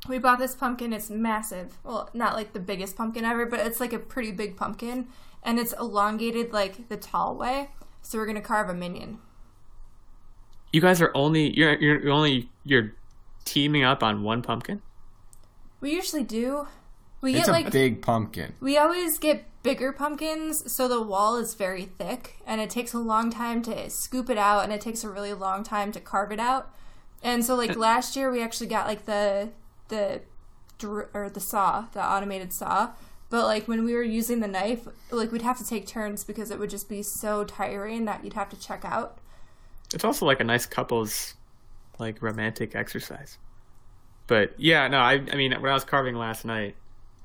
[0.08, 0.92] We bought this pumpkin.
[0.92, 1.78] It's massive.
[1.84, 5.08] Well, not like the biggest pumpkin ever, but it's like a pretty big pumpkin,
[5.42, 7.70] and it's elongated like the tall way.
[8.02, 9.18] So we're gonna carve a minion.
[10.72, 12.94] you guys are only you're you're only you're
[13.44, 14.82] teaming up on one pumpkin.
[15.80, 16.66] We usually do.
[17.22, 18.54] We It's get a like big pumpkin.
[18.60, 22.98] we always get bigger pumpkins, so the wall is very thick, and it takes a
[22.98, 26.32] long time to scoop it out, and it takes a really long time to carve
[26.32, 26.74] it out.
[27.22, 29.50] And so, like last year, we actually got like the
[29.88, 30.22] the
[31.14, 32.90] or the saw, the automated saw.
[33.30, 36.50] But like when we were using the knife, like we'd have to take turns because
[36.50, 39.18] it would just be so tiring that you'd have to check out.
[39.94, 41.34] It's also like a nice couples
[41.98, 43.38] like romantic exercise.
[44.26, 46.74] But yeah, no, I I mean when I was carving last night,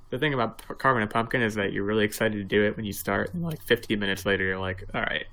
[0.09, 2.85] the thing about carving a pumpkin is that you're really excited to do it when
[2.85, 5.25] you start, and like 15 minutes later, you're like, all right,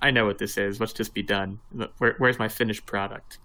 [0.00, 0.80] I know what this is.
[0.80, 1.60] Let's just be done.
[1.98, 3.38] Where, where's my finished product?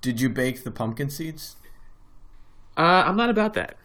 [0.00, 1.56] Did you bake the pumpkin seeds?
[2.76, 3.76] Uh, I'm not about that.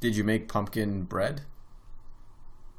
[0.00, 1.42] Did you make pumpkin bread?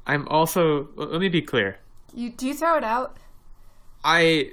[0.06, 0.88] I'm also.
[0.96, 1.78] Let me be clear.
[2.12, 3.16] You do you throw it out?
[4.04, 4.52] I,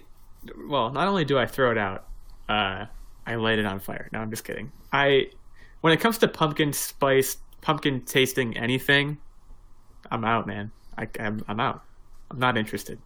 [0.67, 2.07] well, not only do I throw it out,
[2.47, 2.85] uh,
[3.25, 4.09] I light it on fire.
[4.13, 4.71] No, I'm just kidding.
[4.93, 5.31] I,
[5.81, 9.17] when it comes to pumpkin spice, pumpkin tasting anything,
[10.11, 10.71] I'm out, man.
[10.97, 11.83] I, I'm, I'm out.
[12.31, 12.99] I'm not interested.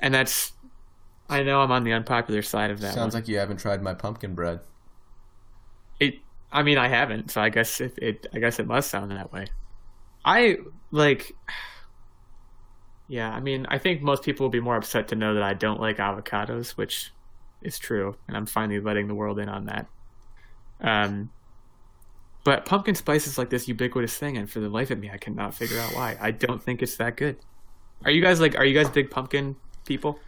[0.00, 0.52] And that's,
[1.28, 2.94] I know I'm on the unpopular side of that.
[2.94, 3.22] Sounds one.
[3.22, 4.60] like you haven't tried my pumpkin bread.
[6.00, 6.16] it.
[6.52, 8.26] I mean, I haven't, so I guess it, it.
[8.32, 9.46] I guess it must sound that way.
[10.24, 10.58] I
[10.90, 11.32] like.
[13.08, 15.54] Yeah, I mean, I think most people will be more upset to know that I
[15.54, 17.12] don't like avocados, which
[17.62, 19.86] is true, and I'm finally letting the world in on that.
[20.80, 21.30] Um,
[22.44, 25.16] but pumpkin spice is like this ubiquitous thing, and for the life of me, I
[25.16, 26.16] cannot figure out why.
[26.20, 27.36] I don't think it's that good.
[28.04, 28.56] Are you guys like?
[28.56, 30.18] Are you guys big pumpkin people?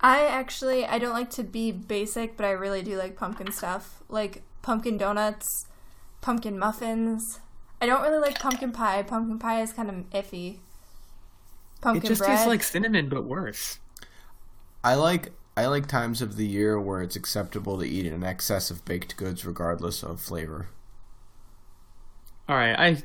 [0.00, 4.02] I actually I don't like to be basic, but I really do like pumpkin stuff.
[4.08, 5.66] Like pumpkin donuts,
[6.20, 7.40] pumpkin muffins.
[7.80, 9.02] I don't really like pumpkin pie.
[9.02, 10.58] Pumpkin pie is kind of iffy.
[11.84, 12.30] It just bread.
[12.30, 13.78] tastes like cinnamon, but worse.
[14.82, 18.70] I like I like times of the year where it's acceptable to eat in excess
[18.70, 20.68] of baked goods regardless of flavor.
[22.48, 23.02] All right, I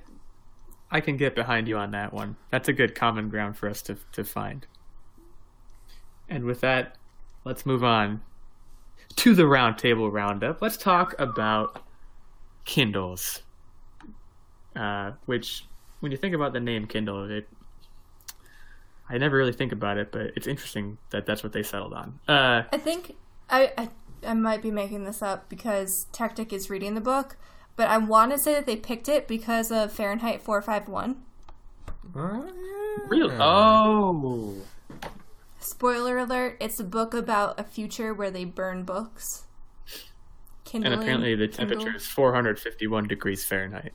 [0.91, 2.35] I can get behind you on that one.
[2.51, 4.67] That's a good common ground for us to to find.
[6.29, 6.95] And with that,
[7.43, 8.21] let's move on
[9.15, 10.61] to the roundtable roundup.
[10.61, 11.81] Let's talk about
[12.65, 13.41] Kindles.
[14.75, 15.65] Uh, which,
[16.01, 17.49] when you think about the name Kindle, it
[19.13, 22.19] I never really think about it, but it's interesting that that's what they settled on.
[22.27, 23.15] Uh, I think
[23.47, 23.89] I, I
[24.25, 27.37] I might be making this up because Tactic is reading the book,
[27.75, 31.21] but I want to say that they picked it because of Fahrenheit 451.
[33.07, 33.35] really?
[33.39, 34.55] Oh.
[35.59, 39.43] Spoiler alert, it's a book about a future where they burn books.
[40.73, 41.77] And apparently the Kindle.
[41.77, 43.93] temperature is 451 degrees Fahrenheit.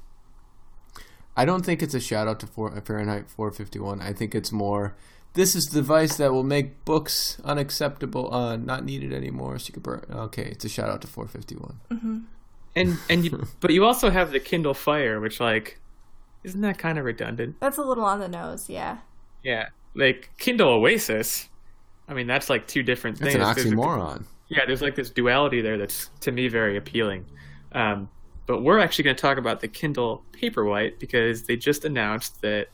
[1.38, 4.01] I don't think it's a shout out to four, Fahrenheit 451.
[4.01, 4.94] I think it's more.
[5.35, 9.59] This is the device that will make books unacceptable, uh, not needed anymore.
[9.59, 10.05] So you could burn.
[10.11, 12.27] Okay, it's a shout out to 451.
[12.74, 15.81] And and you, but you also have the Kindle Fire, which like
[16.44, 17.57] isn't that kind of redundant?
[17.61, 18.98] That's a little on the nose, yeah.
[19.42, 21.48] Yeah, like Kindle Oasis.
[22.09, 23.44] I mean, that's like two different That's things.
[23.48, 24.24] an There's a- oxymoron.
[24.48, 27.27] yeah, there's like this duality there that's to me very appealing.
[27.72, 28.09] Um,
[28.48, 32.68] but we're actually going to talk about the Kindle Paperwhite because they just announced that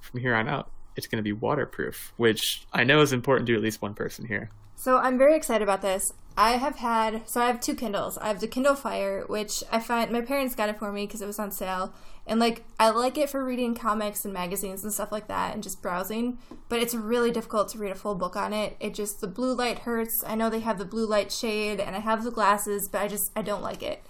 [0.00, 3.54] from here on out it's going to be waterproof, which I know is important to
[3.54, 4.50] at least one person here.
[4.76, 6.12] So I'm very excited about this.
[6.36, 8.18] I have had so I have two Kindles.
[8.18, 11.22] I have the Kindle Fire, which I find my parents got it for me because
[11.22, 11.92] it was on sale,
[12.26, 15.62] and like I like it for reading comics and magazines and stuff like that, and
[15.62, 16.38] just browsing.
[16.68, 18.76] But it's really difficult to read a full book on it.
[18.80, 20.24] It just the blue light hurts.
[20.26, 23.08] I know they have the blue light shade, and I have the glasses, but I
[23.08, 24.02] just I don't like it.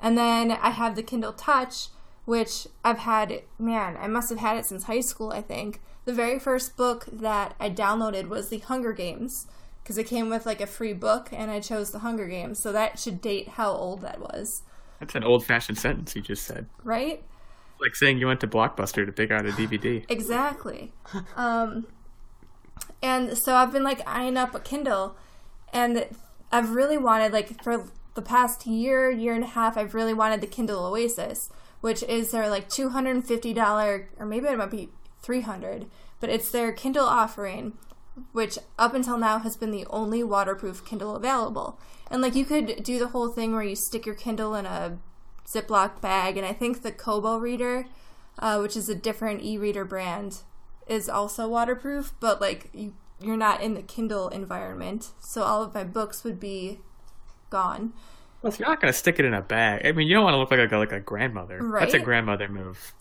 [0.00, 1.88] And then I have the Kindle Touch,
[2.24, 5.80] which I've had, man, I must have had it since high school, I think.
[6.06, 9.46] The very first book that I downloaded was The Hunger Games,
[9.82, 12.72] because it came with like a free book, and I chose The Hunger Games, so
[12.72, 14.62] that should date how old that was,
[14.98, 16.66] That's an old-fashioned sentence you just said.
[16.82, 17.22] right?
[17.80, 20.04] Like saying you went to Blockbuster to pick out a DVD.
[20.10, 20.92] Exactly.
[21.36, 21.86] um,
[23.02, 25.16] and so I've been like eyeing up a Kindle,
[25.72, 26.06] and
[26.52, 30.40] I've really wanted like for the past year, year and a half, I've really wanted
[30.40, 34.58] the Kindle Oasis, which is their like two hundred and fifty dollar, or maybe it
[34.58, 34.90] might be
[35.22, 35.86] three hundred,
[36.18, 37.74] but it's their Kindle offering,
[38.32, 41.78] which up until now has been the only waterproof Kindle available.
[42.10, 44.98] And like you could do the whole thing where you stick your Kindle in a
[45.46, 47.86] Ziploc bag, and I think the Kobo reader,
[48.38, 50.42] uh, which is a different e-reader brand,
[50.86, 52.12] is also waterproof.
[52.18, 56.40] But like you, you're not in the Kindle environment, so all of my books would
[56.40, 56.80] be
[57.50, 57.92] gone.
[58.42, 60.24] Well, if you're not going to stick it in a bag, I mean, you don't
[60.24, 61.60] want to look like a like a grandmother.
[61.78, 62.94] That's a grandmother move.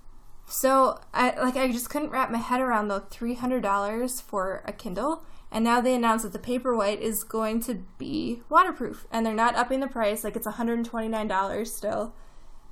[0.47, 4.63] So I like I just couldn't wrap my head around the three hundred dollars for
[4.65, 5.23] a Kindle.
[5.51, 9.55] And now they announced that the Paperwhite is going to be waterproof, and they're not
[9.55, 10.23] upping the price.
[10.23, 12.13] Like it's one hundred and twenty nine dollars still,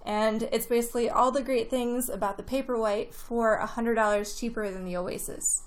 [0.06, 4.86] and it's basically all the great things about the Paperwhite for hundred dollars cheaper than
[4.86, 5.64] the Oasis.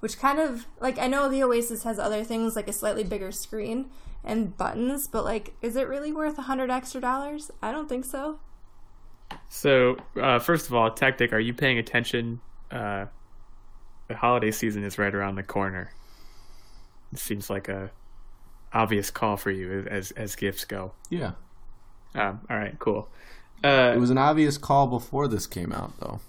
[0.00, 3.32] Which kind of like I know the Oasis has other things like a slightly bigger
[3.32, 3.90] screen
[4.24, 7.50] and buttons, but like, is it really worth a hundred extra dollars?
[7.62, 8.38] I don't think so.
[9.48, 12.40] So, uh, first of all, tactic, are you paying attention?
[12.70, 13.06] Uh,
[14.08, 15.92] the holiday season is right around the corner.
[17.12, 17.90] It seems like a
[18.72, 20.92] obvious call for you as as gifts go.
[21.10, 21.32] Yeah.
[22.14, 23.08] Um, all right, cool.
[23.62, 26.20] Uh, It was an obvious call before this came out, though.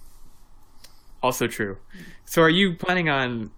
[1.24, 1.78] also true.
[2.26, 3.52] So, are you planning on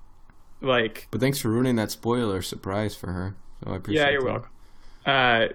[0.61, 1.07] like?
[1.11, 3.35] But thanks for ruining that spoiler surprise for her.
[3.63, 4.27] So I appreciate Yeah, you're that.
[4.31, 4.49] welcome.
[5.05, 5.47] Uh,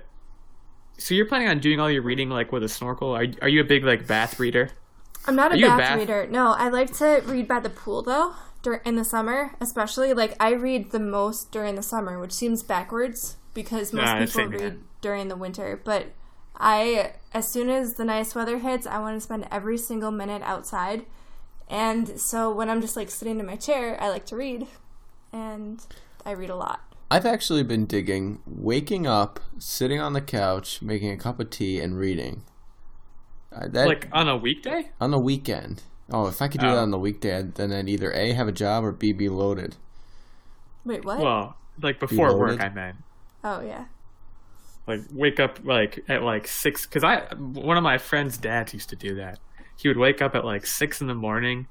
[0.99, 3.11] so you're planning on doing all your reading like with a snorkel?
[3.14, 4.71] Are are you a big like bath reader?
[5.27, 6.27] I'm not a you a bath, bath- reader.
[6.31, 8.35] No, I like to read by the pool though.
[8.62, 12.62] Dur- in the summer, especially like I read the most during the summer, which seems
[12.64, 14.77] backwards because most Nah, people read here.
[15.01, 15.81] during the winter.
[15.85, 16.07] But
[16.57, 20.42] I, as soon as the nice weather hits, I want to spend every single minute
[20.42, 21.07] outside.
[21.68, 24.66] And so when I'm just like sitting in my chair, I like to read,
[25.33, 25.81] and
[26.27, 26.81] I read a lot.
[27.11, 31.81] I've actually been digging waking up, sitting on the couch, making a cup of tea,
[31.81, 32.42] and reading.
[33.51, 34.90] Uh, that, Like on a weekday?
[35.01, 35.83] on the weekend.
[36.11, 36.75] Oh, if I could do Oh.
[36.75, 39.77] that on the weekday, then I'd either A, have a job, or B, be loaded.
[40.85, 41.18] Wait, what?
[41.18, 42.61] Well, like before work.
[42.61, 42.97] I meant.
[43.44, 43.85] oh yeah.
[44.87, 48.88] like wake up like at like six because i one of my friend's dads used
[48.88, 49.38] to do that
[49.77, 51.66] he would wake up at like six in the morning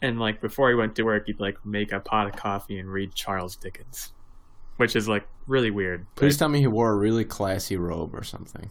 [0.00, 2.88] and like before he went to work he'd like make a pot of coffee and
[2.92, 4.12] read charles dickens
[4.78, 8.14] which is like really weird but- Please tell me he wore a really classy robe
[8.14, 8.70] or something.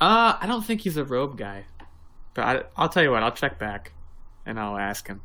[0.00, 1.64] uh i don't think he's a robe guy
[2.34, 3.92] but I, i'll tell you what i'll check back
[4.44, 5.20] and i'll ask him.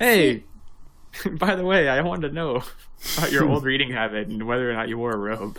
[0.00, 0.44] Hey
[1.38, 2.62] by the way i wanted to know
[3.18, 5.58] about your old reading habit and whether or not you wore a robe.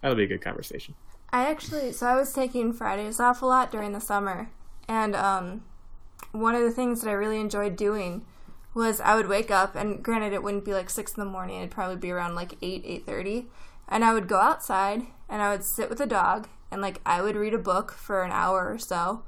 [0.00, 0.94] That'll be a good conversation.
[1.32, 4.48] I actually, so I was taking Fridays off a lot during the summer,
[4.88, 5.62] and um,
[6.32, 8.24] one of the things that I really enjoyed doing
[8.74, 11.58] was I would wake up, and granted, it wouldn't be like six in the morning;
[11.58, 13.46] it'd probably be around like eight, eight thirty,
[13.88, 17.22] and I would go outside and I would sit with a dog, and like I
[17.22, 19.22] would read a book for an hour or so,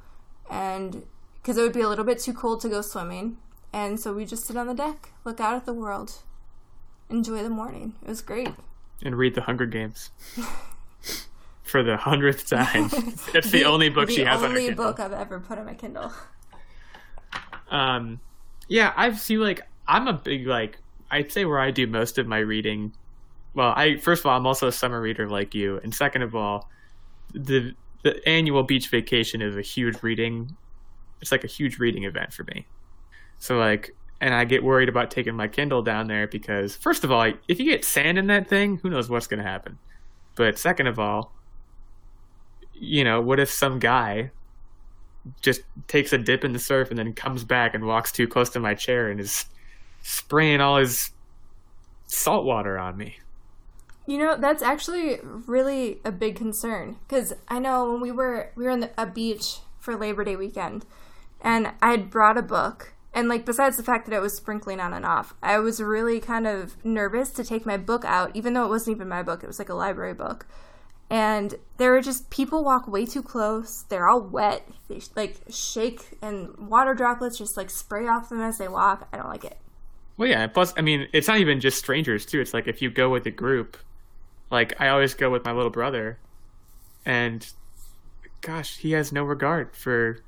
[0.50, 1.05] and
[1.40, 3.38] because it would be a little bit too cold to go swimming,
[3.72, 6.18] and so we just sit on the deck, look out at the world,
[7.09, 7.94] enjoy the morning.
[8.02, 8.50] It was great.
[9.02, 10.11] And read the Hunger Games.
[11.62, 12.90] For the hundredth time.
[13.35, 15.64] It's the, only book the she has on her only book I've ever put on
[15.64, 16.12] my Kindle.
[17.70, 18.20] Um,
[18.72, 20.78] yeah, I've seen like I'm a big like
[21.11, 22.94] I'd say where I do most of my reading.
[23.52, 26.35] Well, I first of all I'm also a summer reader like you, and second of
[26.35, 26.70] all,
[27.35, 30.56] the the annual beach vacation is a huge reading.
[31.20, 32.66] It's like a huge reading event for me.
[33.37, 37.12] So like, and I get worried about taking my Kindle down there because first of
[37.12, 39.78] all, if you get sand in that thing, who knows what's going to happen.
[40.35, 41.35] But second of all,
[42.72, 44.30] you know, what if some guy
[45.40, 48.50] just takes a dip in the surf and then comes back and walks too close
[48.50, 49.46] to my chair and is
[50.02, 51.11] spraying all his
[52.06, 53.18] salt water on me.
[54.06, 58.64] You know, that's actually really a big concern because I know when we were we
[58.64, 60.85] were on a beach for Labor Day weekend,
[61.40, 64.80] and I had brought a book, and like besides the fact that it was sprinkling
[64.80, 68.54] on and off, I was really kind of nervous to take my book out, even
[68.54, 70.46] though it wasn't even my book; it was like a library book.
[71.12, 73.83] And there are just people walk way too close.
[73.90, 74.66] They're all wet.
[74.88, 79.09] They like shake, and water droplets just like spray off them as they walk.
[79.12, 79.59] I don't like it.
[80.16, 80.46] Well, yeah.
[80.46, 82.40] Plus, I mean, it's not even just strangers too.
[82.40, 83.77] It's like if you go with a group,
[84.51, 86.18] like I always go with my little brother,
[87.05, 87.46] and
[88.40, 90.25] gosh, he has no regard for.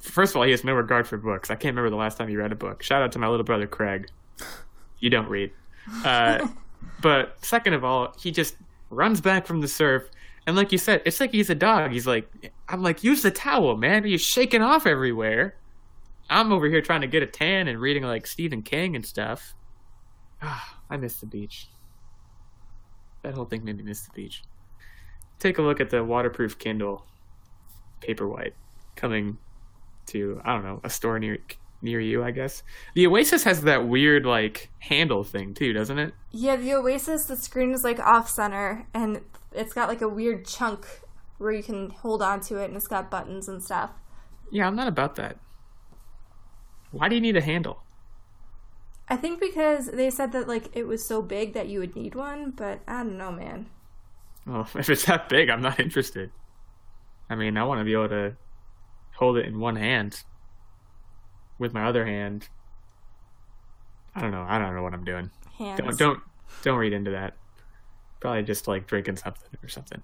[0.00, 1.52] First of all, he has no regard for books.
[1.52, 2.82] I can't remember the last time he read a book.
[2.82, 4.10] Shout out to my little brother Craig.
[4.98, 5.52] You don't read.
[6.02, 6.48] Uh,
[7.02, 8.56] but second of all, he just
[8.94, 10.08] runs back from the surf,
[10.46, 11.92] and like you said, it's like he's a dog.
[11.92, 14.06] He's like, I'm like, use the towel, man.
[14.06, 15.56] You're shaking off everywhere.
[16.28, 19.54] I'm over here trying to get a tan and reading like Stephen King and stuff.
[20.42, 21.68] Ah, I miss the beach.
[23.22, 24.42] That whole thing made me miss the beach.
[25.38, 27.06] Take a look at the waterproof Kindle
[28.00, 28.52] Paperwhite
[28.96, 29.38] coming
[30.06, 31.38] to I don't know a store near
[31.82, 32.24] near you.
[32.24, 32.62] I guess
[32.94, 36.14] the Oasis has that weird like handle thing too, doesn't it?
[36.30, 39.20] Yeah, the Oasis, the screen is like off center and
[39.52, 40.86] it's got like a weird chunk
[41.38, 43.90] where you can hold on to it and it's got buttons and stuff.
[44.50, 45.38] Yeah, I'm not about that.
[46.90, 47.82] Why do you need a handle?
[49.08, 52.14] I think because they said that like it was so big that you would need
[52.14, 53.66] one, but I don't know, man.
[54.46, 56.30] Well, if it's that big, I'm not interested.
[57.28, 58.36] I mean, I want to be able to
[59.16, 60.22] hold it in one hand.
[61.58, 62.48] With my other hand,
[64.14, 64.44] I don't know.
[64.46, 65.30] I don't know what I'm doing.
[65.58, 65.78] Hands.
[65.78, 66.20] Don't don't
[66.62, 67.34] don't read into that.
[68.20, 70.02] Probably just like drinking something or something.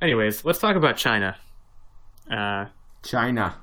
[0.00, 1.36] Anyways, let's talk about China.
[2.30, 2.66] Uh,
[3.02, 3.56] China.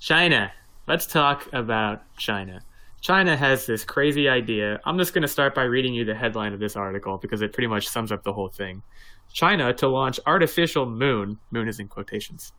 [0.00, 0.52] China.
[0.86, 2.62] Let's talk about China.
[3.00, 4.80] China has this crazy idea.
[4.84, 7.52] I'm just going to start by reading you the headline of this article because it
[7.52, 8.82] pretty much sums up the whole thing.
[9.32, 12.52] China to launch artificial moon, moon is in quotations,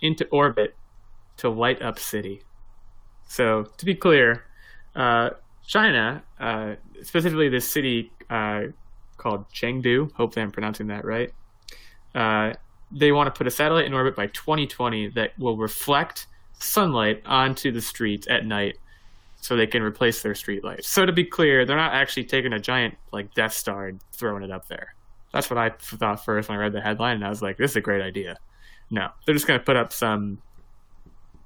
[0.00, 0.76] into orbit
[1.38, 2.42] to light up city.
[3.30, 4.42] So, to be clear,
[4.96, 5.30] uh,
[5.64, 8.62] China, uh, specifically this city uh,
[9.18, 11.32] called Chengdu, hopefully I'm pronouncing that right,
[12.12, 12.54] uh,
[12.90, 16.26] they want to put a satellite in orbit by 2020 that will reflect
[16.58, 18.78] sunlight onto the streets at night
[19.36, 20.88] so they can replace their street lights.
[20.88, 24.42] So to be clear, they're not actually taking a giant like Death Star and throwing
[24.42, 24.96] it up there.
[25.32, 27.70] That's what I thought first when I read the headline, and I was like, "This
[27.70, 28.38] is a great idea."
[28.90, 30.42] No, they're just going to put up some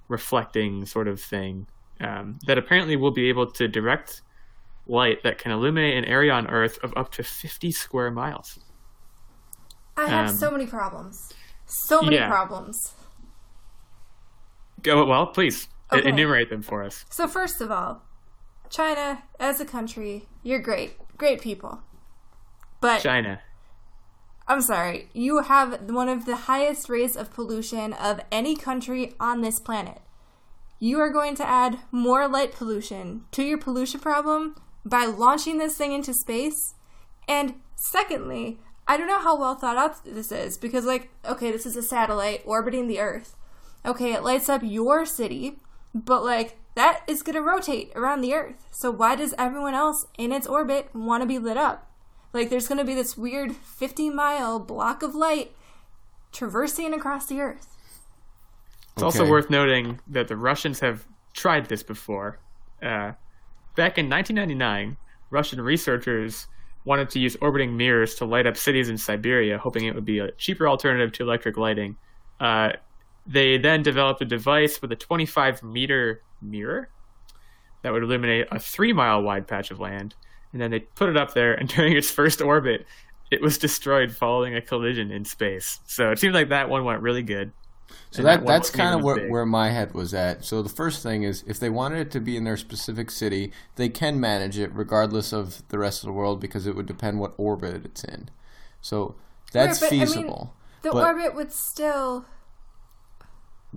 [0.09, 1.67] reflecting sort of thing
[2.05, 4.23] um, that apparently will be able to direct
[4.87, 8.59] light that can illuminate an area on Earth of up to 50 square miles.
[9.97, 11.33] I have Um, so many problems.
[11.67, 12.29] So many yeah.
[12.29, 12.95] problems.
[14.83, 16.09] Go well, please Okay.
[16.09, 17.05] enumerate them for us.
[17.11, 18.03] So first of all,
[18.69, 20.97] China as a country, you're great.
[21.17, 21.81] Great people.
[22.81, 23.41] But China.
[24.47, 29.41] I'm sorry, you have one of the highest rates of pollution of any country on
[29.41, 30.03] this planet.
[30.85, 34.55] You are going to add more light pollution to your pollution problem
[34.85, 36.75] by launching this thing into space.
[37.27, 41.65] And secondly, I don't know how well thought out this is because, like, okay, this
[41.65, 43.35] is a satellite orbiting the Earth.
[43.87, 45.59] Okay, it lights up your city,
[45.95, 48.67] but, like, that is going to rotate around the Earth.
[48.71, 51.91] So, why does everyone else in its orbit want to be lit up?
[52.35, 55.57] Like, there's going to be this weird 50 mile block of light
[56.31, 57.74] traversing across the Earth.
[58.95, 62.39] It's also worth noting that the Russians have tried this before.
[62.81, 63.13] Uh,
[63.77, 64.97] back in 1999,
[65.31, 66.47] Russian researchers
[66.85, 70.21] wanted to use orbiting mirrors to light up cities in Siberia, hoping it would be
[70.21, 71.97] a cheaper alternative to electric lighting.
[72.39, 72.73] Uh,
[73.27, 76.91] they then developed a device with a 25 meter mirror
[77.83, 80.15] that would illuminate a three mile wide patch of land.
[80.53, 82.87] And then they put it up there, and during its first orbit,
[83.31, 85.81] it was destroyed following a collision in space.
[85.87, 87.53] So it seems like that one went really good.
[88.11, 89.31] So And that, one that's kind of where, big.
[89.31, 90.45] where my head was at.
[90.45, 93.53] So the first thing is if they wanted it to be in their specific city,
[93.77, 97.19] they can manage it regardless of the rest of the world because it would depend
[97.21, 98.31] what orbit it's in.
[98.81, 99.17] So
[99.53, 100.55] that's Right, but, I mean, feasible.
[100.83, 102.25] The But- orbit would still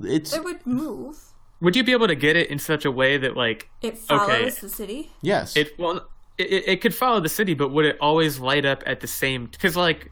[0.04, 1.18] it's it would move.
[1.60, 4.30] Would you be able to get it in such a way that like It follows
[4.30, 4.50] Okay.
[4.50, 5.12] the city.
[5.22, 5.56] yes.
[5.58, 8.84] it well it, it- it could follow the city, but would it always light up
[8.86, 9.48] at the same?
[9.48, 10.12] Because like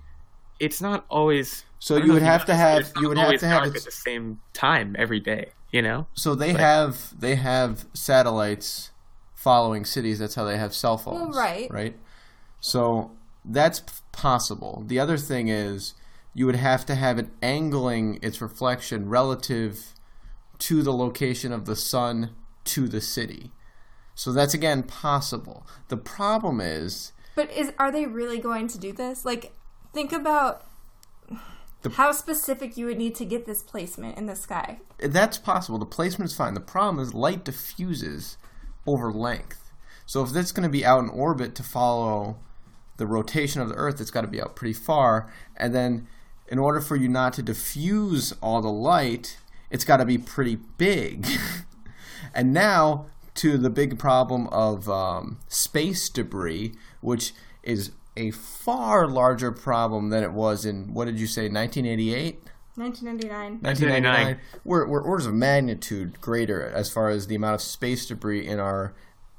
[0.60, 1.64] it's not always.
[1.80, 3.92] So you would have know to have- you would have to have it- at the
[3.92, 5.52] same time every day.
[5.72, 6.08] You know.
[6.14, 8.92] so they have they have satellites
[9.34, 10.20] following cities.
[10.20, 11.36] That's how they have cell phones.
[11.36, 11.70] right.
[11.70, 11.98] Right.
[12.62, 13.12] So
[13.44, 13.82] that's
[14.14, 14.84] possible.
[14.88, 15.94] The other thing is
[16.34, 19.94] you would have to have it angling its reflection relative
[20.60, 22.32] to the location of the sun
[22.66, 23.52] to the city.
[24.16, 25.68] So that's again possible.
[25.90, 29.26] The problem is But is are they really going to do this?
[29.26, 29.54] Like,
[29.94, 30.66] think about
[31.90, 34.80] The- how specific you would need to get this placement in the sky.
[34.98, 35.78] that's possible.
[35.78, 36.56] The placement is fine.
[36.56, 38.38] The problem is light diffuses
[38.88, 39.72] over length.
[40.06, 42.38] So if that's going to be out in orbit to follow
[42.98, 45.32] the rotation of the Earth, it's got to be out pretty far.
[45.56, 46.08] And then,
[46.48, 49.38] in order for you not to diffuse all the light,
[49.70, 51.28] it's got to be pretty big.
[52.34, 57.34] and now to the big problem of um, space debris, which
[57.64, 62.40] is a far larger problem than it was in what did you say, 1988?
[62.76, 63.60] 1999.
[63.62, 64.40] 1999.
[64.64, 68.60] We're, we're orders of magnitude greater as far as the amount of space debris in
[68.60, 68.94] our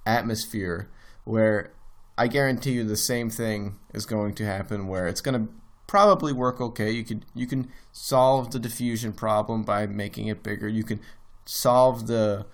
[0.06, 0.90] atmosphere,
[1.24, 1.72] where
[2.16, 5.52] I guarantee you the same thing is going to happen where it's going to
[5.86, 6.90] probably work okay.
[6.90, 10.68] You could you can solve the diffusion problem by making it bigger.
[10.68, 11.00] You can
[11.44, 12.46] solve the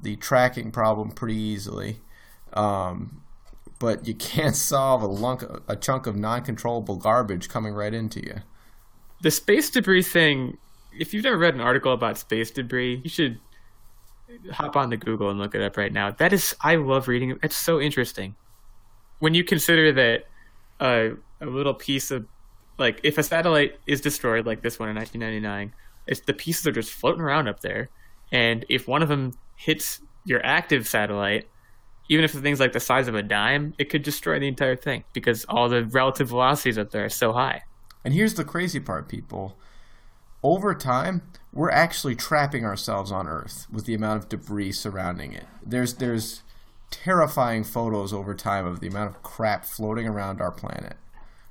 [0.00, 2.00] the tracking problem pretty easily.
[2.52, 3.22] Um,
[3.78, 8.36] but you can't solve a lunk a chunk of non-controllable garbage coming right into you.
[9.22, 10.58] The space debris thing.
[10.98, 13.38] If you've never read an article about space debris, you should
[14.50, 16.10] hop on the Google and look it up right now.
[16.10, 17.38] That is, I love reading it.
[17.42, 18.34] It's so interesting.
[19.18, 20.24] When you consider that
[20.80, 22.26] uh, a little piece of,
[22.78, 25.72] like, if a satellite is destroyed, like this one in 1999,
[26.06, 27.90] it's the pieces are just floating around up there,
[28.30, 31.48] and if one of them hits your active satellite,
[32.08, 34.76] even if the thing's like the size of a dime, it could destroy the entire
[34.76, 37.62] thing because all the relative velocities up there are so high.
[38.04, 39.56] And here's the crazy part, people.
[40.42, 45.46] Over time, we're actually trapping ourselves on Earth with the amount of debris surrounding it.
[45.64, 46.42] There's there's
[46.90, 50.96] terrifying photos over time of the amount of crap floating around our planet.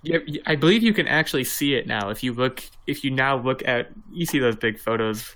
[0.02, 2.10] Yeah, I believe you can actually see it now.
[2.10, 5.36] If you look, if you now look at, you see those big photos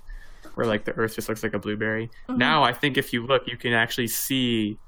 [0.54, 2.06] where like the Earth just looks like a blueberry.
[2.28, 2.38] Mm-hmm.
[2.38, 4.78] Now I think if you look, you can actually see,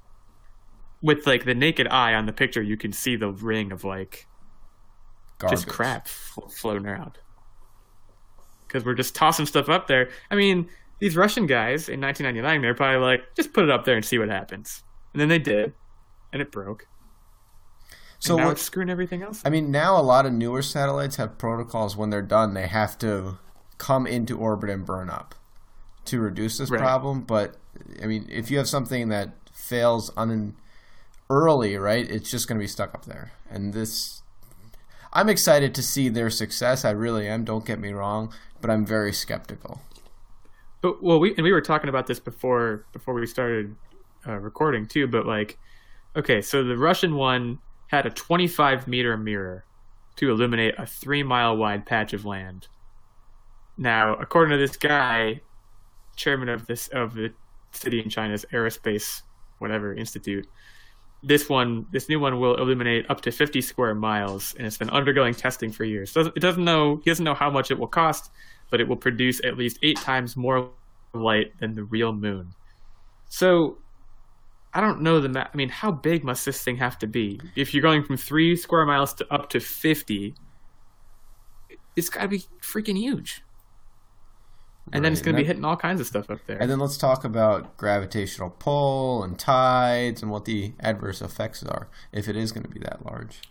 [1.03, 4.27] with like the naked eye on the picture, you can see the ring of like
[5.39, 5.59] Garbage.
[5.59, 7.19] just crap flo- floating around.
[8.67, 10.09] Because we're just tossing stuff up there.
[10.31, 13.97] I mean, these Russian guys in 1999, they're probably like, just put it up there
[13.97, 14.83] and see what happens.
[15.13, 15.75] And then they did,
[16.33, 16.87] and it broke.
[18.19, 19.43] So now what, it's screwing everything else.
[19.45, 22.97] I mean, now a lot of newer satellites have protocols when they're done, they have
[22.99, 23.39] to
[23.79, 25.35] come into orbit and burn up
[26.05, 26.81] to reduce this Right.
[26.81, 27.23] problem.
[27.23, 27.57] But
[28.01, 30.55] I mean, if you have something that fails un-
[31.31, 33.33] early, right, it's just going to be stuck up there.
[33.51, 34.23] And this,
[35.13, 36.85] I'm excited to see their success.
[36.85, 37.45] I really am.
[37.45, 39.81] Don't get me wrong, but I'm very skeptical.
[40.81, 43.77] But well, we and we were talking about this before before we started
[44.27, 45.07] uh, recording too.
[45.07, 45.59] But like,
[46.17, 49.65] okay, so the Russian one had a 25 meter mirror
[50.17, 52.67] to illuminate a three mile wide patch of land.
[53.79, 55.41] Now, according to this guy,
[56.17, 57.33] chairman of this of the
[57.71, 59.23] city in China's aerospace
[59.59, 60.47] whatever institute,
[61.23, 64.91] this one this new one will illuminate up to 50 square miles, and it's been
[64.91, 66.13] undergoing testing for years.
[66.13, 68.31] Doesn't it doesn't know he doesn't know how much it will cost
[68.73, 70.71] but it will produce at least eight times more
[71.13, 72.55] light than the real moon.
[73.29, 73.79] So,
[74.73, 75.29] I don't know the.
[75.29, 77.39] Ma- I mean, how big must this thing have to be?
[77.55, 80.35] If you're going from three square miles to up to fifty,
[81.95, 83.43] it's got to be freaking huge.
[84.91, 86.59] And then it's going to be hitting all kinds of stuff up there.
[86.61, 91.89] And then let's talk about gravitational pull and tides and what the adverse effects are
[92.11, 93.43] if it is going to be that large.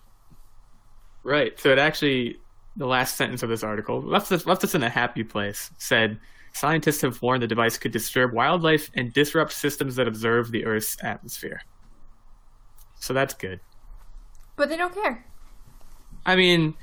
[1.23, 1.57] Right.
[1.59, 2.39] So it actually,
[2.75, 5.71] the last sentence of this article left us left us in a happy place.
[5.77, 6.19] Said
[6.53, 10.97] scientists have warned the device could disturb wildlife and disrupt systems that observe the Earth's
[11.01, 11.61] atmosphere.
[12.99, 13.61] So that's good.
[14.57, 15.25] But they don't care.
[16.25, 16.75] I mean,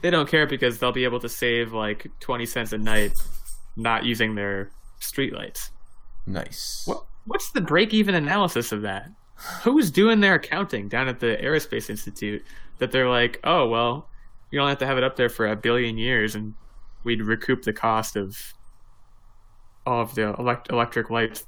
[0.00, 3.12] they don't care because they'll be able to save like twenty cents a night
[3.76, 4.70] not using their
[5.00, 5.70] streetlights.
[6.26, 6.82] Nice.
[6.86, 9.10] What what's the break-even analysis of that?
[9.62, 12.42] Who's doing their accounting down at the Aerospace Institute
[12.78, 14.08] that they're like, oh well,
[14.50, 16.54] you don't have to have it up there for a billion years, and
[17.04, 18.54] we'd recoup the cost of
[19.86, 21.44] all of the elect- electric lights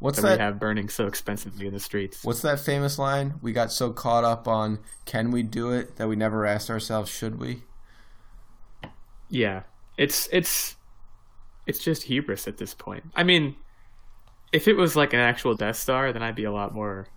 [0.00, 0.38] What's that, that?
[0.38, 2.22] we have burning so expensively in the streets.
[2.22, 3.34] What's that famous line?
[3.42, 7.10] We got so caught up on can we do it that we never asked ourselves
[7.10, 7.62] should we?
[9.28, 9.62] Yeah,
[9.96, 10.76] it's it's
[11.68, 13.04] it's just hubris at this point.
[13.14, 13.54] I mean,
[14.52, 17.08] if it was like an actual Death Star, then I'd be a lot more.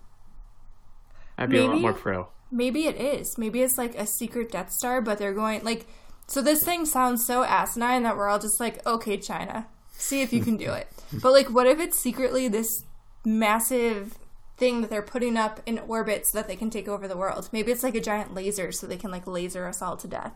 [1.38, 2.28] I'd be a lot more pro.
[2.50, 3.38] Maybe it is.
[3.38, 5.86] Maybe it's like a secret Death Star, but they're going like.
[6.28, 10.32] So this thing sounds so asinine that we're all just like, okay, China, see if
[10.32, 10.88] you can do it.
[11.22, 12.84] but like, what if it's secretly this
[13.24, 14.14] massive
[14.56, 17.48] thing that they're putting up in orbit so that they can take over the world?
[17.52, 20.34] Maybe it's like a giant laser, so they can like laser us all to death.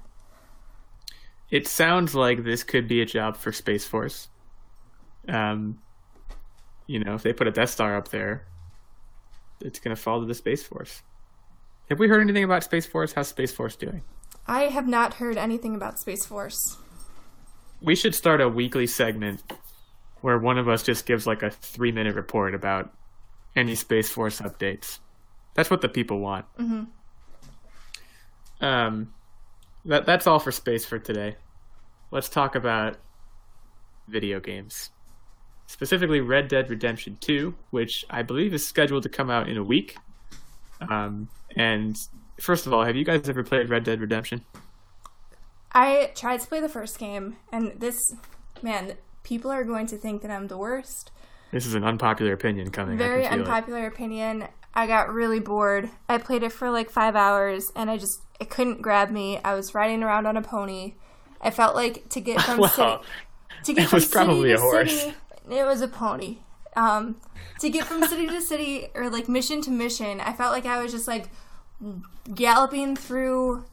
[1.50, 4.28] It sounds like this could be a job for Space Force.
[5.28, 5.78] Um,
[6.86, 8.46] you know, if they put a Death Star up there,
[9.60, 11.02] it's going to fall to the Space Force.
[11.88, 13.12] Have we heard anything about Space Force?
[13.12, 14.02] How's Space Force doing?
[14.46, 16.76] I have not heard anything about Space Force.
[17.80, 19.42] We should start a weekly segment
[20.20, 22.92] where one of us just gives like a three minute report about
[23.54, 24.98] any Space Force updates.
[25.54, 26.46] That's what the people want.
[26.58, 26.84] Mm-hmm.
[28.64, 29.12] Um,
[29.86, 31.36] that that's all for space for today.
[32.10, 32.96] Let's talk about
[34.08, 34.90] video games,
[35.66, 39.64] specifically Red Dead Redemption Two, which I believe is scheduled to come out in a
[39.64, 39.96] week.
[40.80, 41.96] Um, and
[42.40, 44.44] first of all, have you guys ever played Red Dead Redemption?
[45.72, 48.14] I tried to play the first game, and this,
[48.62, 51.10] man, people are going to think that I'm the worst.
[51.52, 52.96] This is an unpopular opinion coming.
[52.96, 53.38] Very feel it.
[53.40, 54.48] unpopular opinion.
[54.74, 55.88] I got really bored.
[56.08, 59.38] I played it for like five hours, and I just it couldn't grab me.
[59.44, 60.94] I was riding around on a pony.
[61.40, 63.04] I felt like to get from Well, city
[63.64, 65.00] to get it from was probably city a to horse.
[65.00, 65.14] city.
[65.50, 66.38] It was a pony.
[66.76, 67.16] Um,
[67.60, 70.82] to get from city to city or like mission to mission, I felt like I
[70.82, 71.28] was just like
[72.34, 73.64] galloping through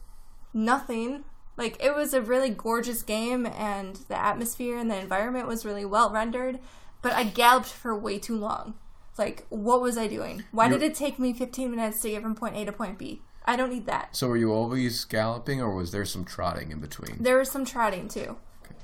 [0.52, 1.24] nothing.
[1.56, 5.84] Like it was a really gorgeous game, and the atmosphere and the environment was really
[5.84, 6.58] well rendered.
[7.02, 8.74] But I galloped for way too long.
[9.18, 10.42] Like, what was I doing?
[10.50, 13.20] Why did it take me 15 minutes to get from point A to point B?
[13.44, 14.16] I don't need that.
[14.16, 17.22] So were you always galloping or was there some trotting in between?
[17.22, 18.36] There was some trotting too.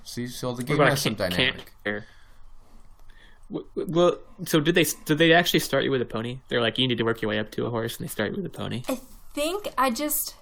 [0.04, 1.72] See, so the game has some can't- dynamic.
[1.84, 2.04] can't-
[3.50, 4.84] W- w- Well, so did they?
[5.04, 6.38] Did they actually start you with a pony?
[6.48, 8.30] They're like, you need to work your way up to a horse, and they start
[8.30, 8.82] you with a pony.
[8.88, 9.00] I
[9.34, 10.36] think I just.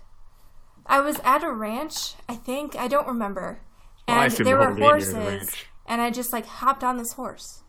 [0.84, 2.76] I was at a ranch, I think.
[2.76, 3.60] I don't remember.
[4.08, 5.14] Oh, and assume there were whole game you're at a horses.
[5.14, 5.66] ranch.
[5.86, 7.62] And I just, like, hopped on this horse.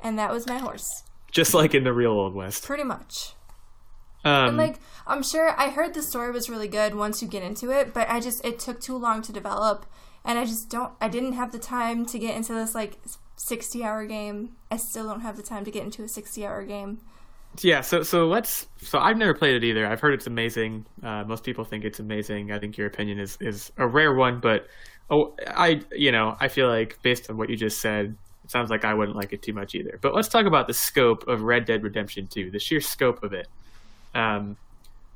[0.00, 1.04] And that was my horse.
[1.30, 2.64] Just like in the real old west.
[2.64, 3.34] Pretty much.
[4.28, 7.42] Um, And like I'm sure I heard the story was really good once you get
[7.42, 9.86] into it, but I just it took too long to develop
[10.24, 12.98] and I just don't I didn't have the time to get into this like
[13.36, 14.56] 60 hour game.
[14.70, 17.00] I still don't have the time to get into a 60 hour game.
[17.60, 17.80] yeah.
[17.80, 18.66] So so let's.
[18.82, 19.86] So I've never played it either.
[19.86, 20.84] I've heard it's amazing.
[21.02, 22.52] Uh, most people think it's amazing.
[22.52, 24.66] I think your opinion is is a rare one, but
[25.10, 28.16] oh, I you know I feel like based on what you just said.
[28.44, 29.98] It sounds like I wouldn't like it too much either.
[30.00, 33.34] But let's talk about the scope of Red Dead Redemption 2, the sheer scope of
[33.34, 33.46] it.
[34.14, 34.56] Um,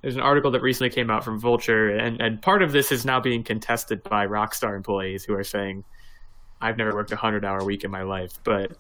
[0.03, 3.05] there's an article that recently came out from Vulture, and, and part of this is
[3.05, 5.84] now being contested by Rockstar employees who are saying,
[6.61, 8.38] I've never worked a 100 hour week in my life.
[8.45, 8.72] But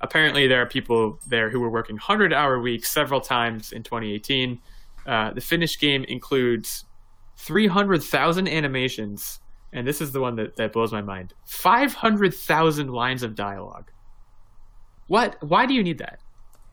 [0.00, 4.60] apparently, there are people there who were working 100 hour weeks several times in 2018.
[5.06, 6.84] Uh, the finished game includes
[7.36, 9.40] 300,000 animations,
[9.72, 13.90] and this is the one that, that blows my mind 500,000 lines of dialogue.
[15.08, 15.36] What?
[15.42, 16.20] Why do you need that?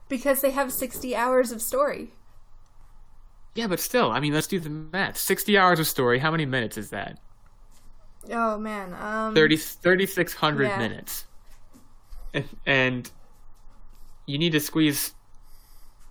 [0.07, 2.13] Because they have 60 hours of story.
[3.55, 5.17] Yeah, but still, I mean, let's do the math.
[5.17, 7.19] 60 hours of story, how many minutes is that?
[8.31, 8.93] Oh man.
[8.93, 10.77] Um 30 3600 Yeah.
[10.77, 11.25] minutes.
[12.65, 13.11] And,
[14.25, 15.13] you need to squeeze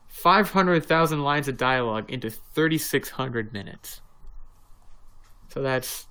[0.09, 4.03] 500,000 lines of dialogue into 3600 minutes.
[5.49, 6.07] So that's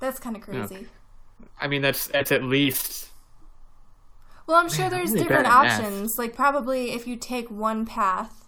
[0.00, 0.88] that's kind of crazy.
[1.58, 3.12] I mean that's that's at least
[4.46, 5.86] Well, I'm sure there's really different bad at math.
[5.86, 6.18] options.
[6.18, 8.39] Like probably if you take one path,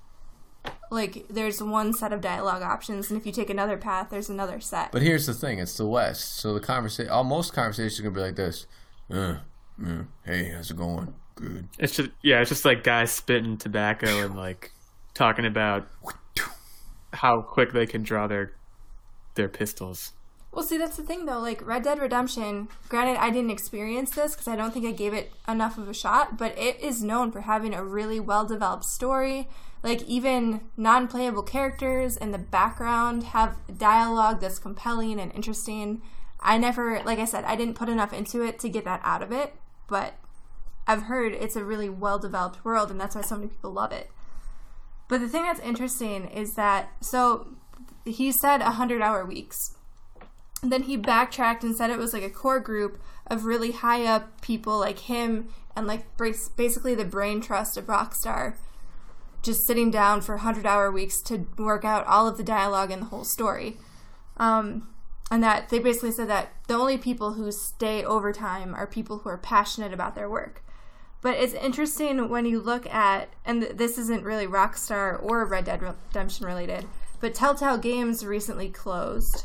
[0.90, 4.60] like there's one set of dialogue options, and if you take another path, there's another
[4.60, 4.92] set.
[4.92, 8.20] But here's the thing: it's the West, so the conversation, almost conversations are gonna be
[8.20, 8.66] like this.
[9.10, 9.36] Uh,
[9.84, 11.14] uh, hey, how's it going?
[11.34, 11.68] Good.
[11.78, 14.72] it's just yeah, it's just like guys spitting tobacco and like
[15.14, 15.88] talking about
[17.14, 18.52] how quick they can draw their
[19.34, 20.12] their pistols.
[20.52, 21.40] Well, see, that's the thing though.
[21.40, 25.14] Like Red Dead Redemption, granted, I didn't experience this because I don't think I gave
[25.14, 28.84] it enough of a shot, but it is known for having a really well developed
[28.84, 29.48] story.
[29.82, 36.02] Like, even non playable characters in the background have dialogue that's compelling and interesting.
[36.40, 39.22] I never, like I said, I didn't put enough into it to get that out
[39.22, 39.54] of it,
[39.88, 40.14] but
[40.86, 43.92] I've heard it's a really well developed world, and that's why so many people love
[43.92, 44.10] it.
[45.08, 47.48] But the thing that's interesting is that so
[48.04, 49.76] he said 100 hour weeks.
[50.62, 54.40] Then he backtracked and said it was like a core group of really high up
[54.40, 56.04] people like him and like
[56.56, 58.54] basically the brain trust of Rockstar
[59.42, 63.02] just sitting down for 100 hour weeks to work out all of the dialogue and
[63.02, 63.76] the whole story.
[64.36, 64.88] Um,
[65.30, 69.28] and that they basically said that the only people who stay overtime are people who
[69.28, 70.62] are passionate about their work.
[71.22, 75.80] But it's interesting when you look at, and this isn't really Rockstar or Red Dead
[75.80, 76.84] Redemption related,
[77.20, 79.44] but Telltale Games recently closed.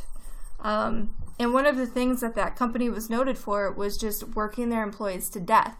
[0.59, 4.69] Um, and one of the things that that company was noted for was just working
[4.69, 5.77] their employees to death.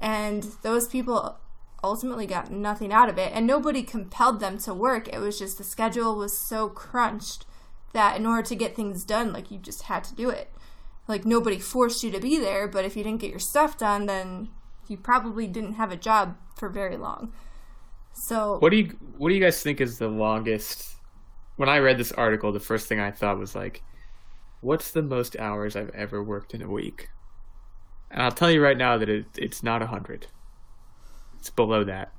[0.00, 1.38] And those people
[1.82, 3.32] ultimately got nothing out of it.
[3.34, 5.08] And nobody compelled them to work.
[5.08, 7.46] It was just the schedule was so crunched
[7.92, 10.52] that in order to get things done, like you just had to do it.
[11.06, 14.06] Like nobody forced you to be there, but if you didn't get your stuff done,
[14.06, 14.48] then
[14.88, 17.32] you probably didn't have a job for very long.
[18.12, 20.96] So what do you what do you guys think is the longest?
[21.56, 23.82] When I read this article, the first thing I thought was like,
[24.60, 27.08] "What's the most hours I've ever worked in a week?"
[28.10, 30.26] And I'll tell you right now that it, it's not a hundred.
[31.38, 32.12] It's below that.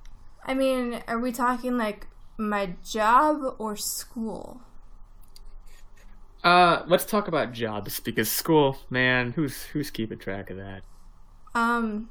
[0.43, 2.07] I mean, are we talking like
[2.37, 4.61] my job or school?
[6.43, 10.83] Uh, let's talk about jobs because school, man, who's who's keeping track of that?
[11.53, 12.09] Um,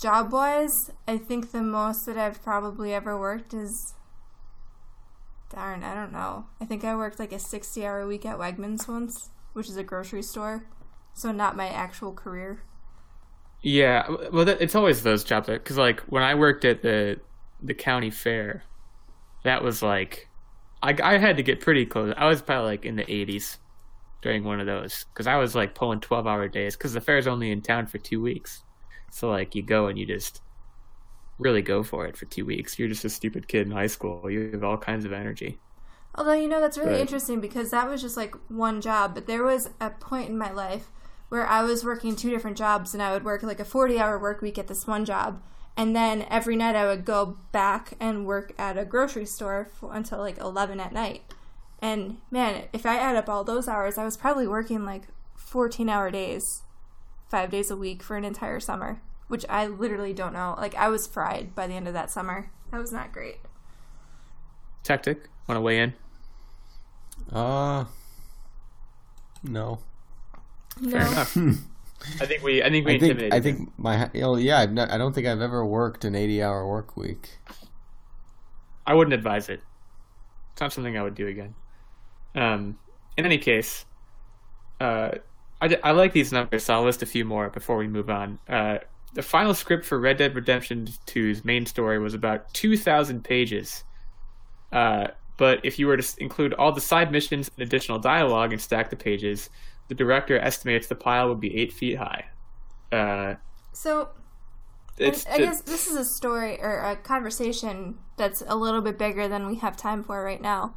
[0.00, 3.94] job wise, I think the most that I've probably ever worked is
[5.50, 6.46] darn, I don't know.
[6.60, 9.82] I think I worked like a 60 hour week at Wegmans once, which is a
[9.82, 10.64] grocery store.
[11.14, 12.62] So not my actual career.
[13.62, 17.20] Yeah, well, that, it's always those jobs because like when I worked at the
[17.62, 18.62] the county fair,
[19.44, 20.28] that was like
[20.82, 22.14] I I had to get pretty close.
[22.16, 23.58] I was probably like in the 80s
[24.22, 27.26] during one of those because I was like pulling 12 hour days because the fair's
[27.26, 28.62] only in town for two weeks.
[29.10, 30.40] So like you go and you just
[31.38, 32.78] really go for it for two weeks.
[32.78, 34.30] You're just a stupid kid in high school.
[34.30, 35.58] You have all kinds of energy.
[36.14, 39.26] Although you know that's really but, interesting because that was just like one job, but
[39.26, 40.90] there was a point in my life
[41.28, 44.40] where I was working two different jobs and I would work like a 40-hour work
[44.40, 45.42] week at this one job
[45.78, 49.94] and then every night I would go back and work at a grocery store for,
[49.94, 51.22] until like 11 at night.
[51.80, 55.06] And man, if I add up all those hours, I was probably working like
[55.36, 56.62] 14 hour days
[57.28, 60.56] five days a week for an entire summer, which I literally don't know.
[60.58, 62.50] Like I was fried by the end of that summer.
[62.72, 63.36] That was not great.
[64.82, 65.94] Tactic, want to weigh in?
[67.32, 67.84] Uh,
[69.44, 69.78] no.
[70.80, 70.98] No.
[72.20, 72.62] I think we.
[72.62, 72.94] I think we.
[72.94, 73.34] I think.
[73.34, 74.10] I think my.
[74.16, 74.64] Oh yeah.
[74.66, 77.38] Not, I don't think I've ever worked an eighty-hour work week.
[78.86, 79.60] I wouldn't advise it.
[80.52, 81.54] It's not something I would do again.
[82.34, 82.78] Um.
[83.16, 83.84] In any case,
[84.80, 85.10] uh,
[85.60, 88.38] I, I like these numbers, so I'll list a few more before we move on.
[88.48, 88.78] Uh,
[89.14, 93.82] the final script for Red Dead Redemption 2's main story was about 2,000 pages.
[94.70, 98.60] Uh, but if you were to include all the side missions and additional dialogue and
[98.60, 99.50] stack the pages,
[99.88, 102.26] the director estimates the pile would be eight feet high.
[102.92, 103.34] Uh,
[103.72, 104.10] so,
[105.00, 109.28] I, I guess this is a story or a conversation that's a little bit bigger
[109.28, 110.74] than we have time for right now.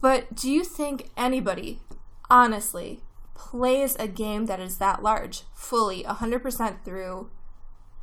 [0.00, 1.80] But do you think anybody,
[2.28, 3.02] honestly,
[3.34, 7.30] plays a game that is that large fully 100% through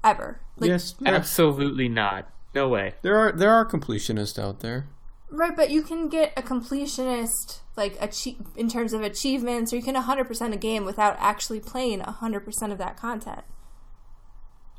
[0.03, 0.41] ever.
[0.57, 2.29] Like, yes, absolutely not.
[2.53, 2.93] No way.
[3.01, 4.87] There are there are completionists out there.
[5.31, 9.81] Right, but you can get a completionist like achieve in terms of achievements or you
[9.81, 13.43] can 100% a game without actually playing 100% of that content.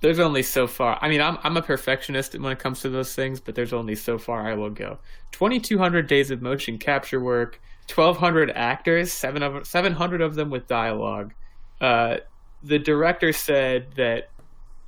[0.02, 0.98] There's only so far.
[1.00, 3.94] I mean, I'm I'm a perfectionist when it comes to those things, but there's only
[3.94, 4.98] so far I will go.
[5.30, 11.32] 2200 days of motion capture work, 1,200 actors, seven of 700 of them with dialogue.
[11.80, 12.16] Uh,
[12.62, 14.28] the director said that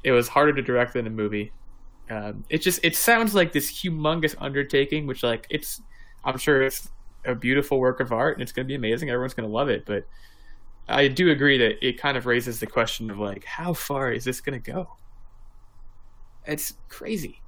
[0.03, 1.53] it was harder to direct than a movie.
[2.11, 5.81] Um, it just it sounds like this humongous undertaking, which like it's
[6.25, 6.91] I'm sure it's
[7.25, 9.11] a beautiful work of art and it's going to be amazing.
[9.11, 10.07] Everyone's going to love it, but
[10.89, 14.25] I do agree that it kind of raises the question of like how far is
[14.25, 14.97] this going to go?
[16.47, 17.41] It's crazy.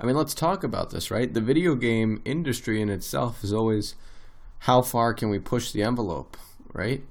[0.00, 1.32] I mean, let's talk about this, right?
[1.32, 3.94] The video game industry in itself is always
[4.60, 6.36] how far can we push the envelope,
[6.72, 7.04] right?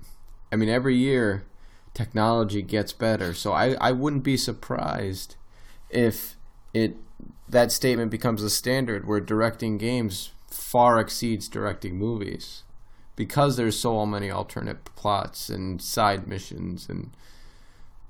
[0.52, 1.46] I mean, every year
[1.94, 5.36] technology gets better, so I, I wouldn't be surprised
[5.90, 6.36] if
[6.76, 6.98] it
[7.48, 12.64] that statement becomes a standard where directing games far exceeds directing movies
[13.16, 17.12] because there's so many alternate plots and side missions and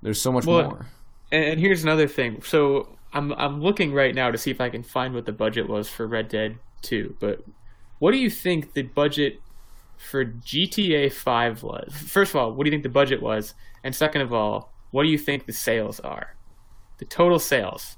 [0.01, 0.85] there's so much well, more.
[1.31, 2.41] And here's another thing.
[2.41, 5.69] So I'm I'm looking right now to see if I can find what the budget
[5.69, 7.43] was for Red Dead 2, but
[7.99, 9.39] what do you think the budget
[9.95, 11.93] for GTA 5 was?
[11.93, 13.53] First of all, what do you think the budget was?
[13.83, 16.35] And second of all, what do you think the sales are?
[16.97, 17.97] the total sales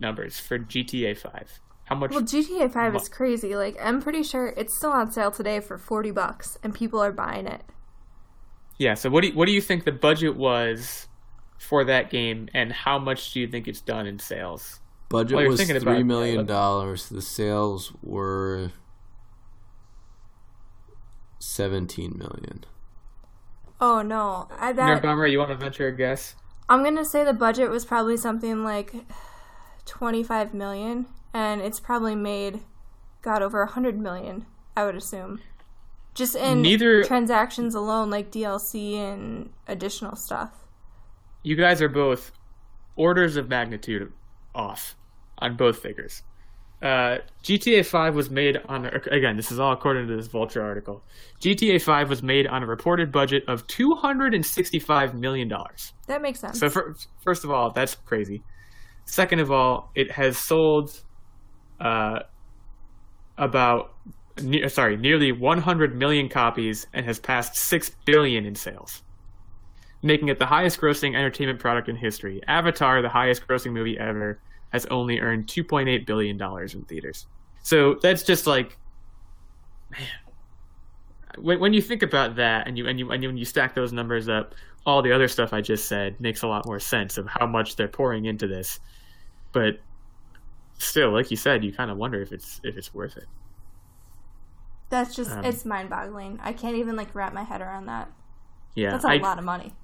[0.00, 1.60] numbers for GTA 5.
[1.84, 2.10] How much?
[2.10, 3.56] Well, GTA 5 is crazy.
[3.56, 7.12] Like, I'm pretty sure it's still on sale today for 40 bucks, and people are
[7.12, 7.62] buying it.
[8.78, 8.94] yeah.
[8.94, 11.08] So what do you, what do you think the budget was
[11.58, 14.80] for that game, and how much do you think it's done in sales?
[15.08, 17.08] Budget While you're was thinking about three it, million let- dollars.
[17.08, 18.72] The sales were
[21.38, 22.64] seventeen million.
[23.80, 26.34] Oh no, I, that Nerdbomber, you want to venture a guess?
[26.68, 28.92] I'm gonna say the budget was probably something like
[29.88, 32.60] 25 million, and it's probably made,
[33.22, 34.46] got over 100 million.
[34.76, 35.40] I would assume,
[36.14, 40.50] just in Neither- transactions alone, like DLC and additional stuff.
[41.42, 42.30] You guys are both
[42.94, 44.12] orders of magnitude
[44.54, 44.94] off
[45.38, 46.22] on both figures.
[46.80, 49.36] Uh, GTA 5 was made on again.
[49.36, 51.02] This is all according to this Vulture article.
[51.40, 55.92] GTA 5 was made on a reported budget of 265 million dollars.
[56.06, 56.60] That makes sense.
[56.60, 58.44] So for, first of all, that's crazy.
[59.08, 61.02] Second of all, it has sold
[61.80, 62.20] uh,
[63.38, 63.94] about
[64.42, 69.02] ne- sorry, nearly 100 million copies and has passed 6 billion in sales,
[70.02, 72.42] making it the highest grossing entertainment product in history.
[72.48, 74.42] Avatar, the highest grossing movie ever,
[74.72, 77.26] has only earned 2.8 billion dollars in theaters.
[77.62, 78.76] So that's just like
[79.90, 80.02] man.
[81.38, 83.74] When, when you think about that and you and you and you, when you stack
[83.74, 84.54] those numbers up,
[84.84, 87.76] all the other stuff I just said makes a lot more sense of how much
[87.76, 88.80] they're pouring into this.
[89.52, 89.80] But
[90.78, 93.28] still, like you said, you kind of wonder if it's if it's worth it.
[94.90, 96.40] That's just Um, it's mind-boggling.
[96.42, 98.10] I can't even like wrap my head around that.
[98.74, 99.74] Yeah, That's a I, lot of money.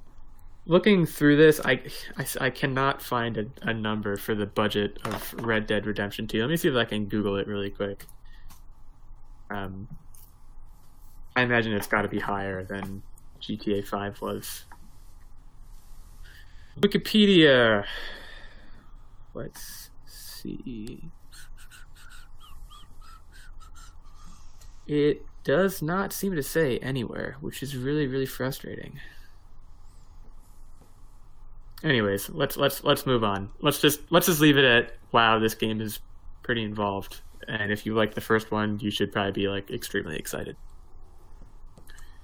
[0.67, 1.83] looking through this, I,
[2.17, 6.41] I, I cannot find a, a number for the budget of Red Dead Redemption 2.
[6.41, 8.07] Let me see if I can Google it really quick.
[9.51, 9.89] Um,
[11.37, 13.03] I imagine it's got to be higher than
[13.41, 14.65] GTA 5 was.
[16.81, 17.85] Wikipedia.
[19.35, 21.11] Let's see.
[24.87, 29.01] It does not seem to say anywhere, which is really, really frustrating.
[31.83, 33.51] Anyways, let's let's let's move on.
[33.61, 36.01] Let's just let's just leave it at wow, this game is
[36.43, 37.21] pretty involved.
[37.47, 40.57] And if you like the first one, you should probably be like extremely excited.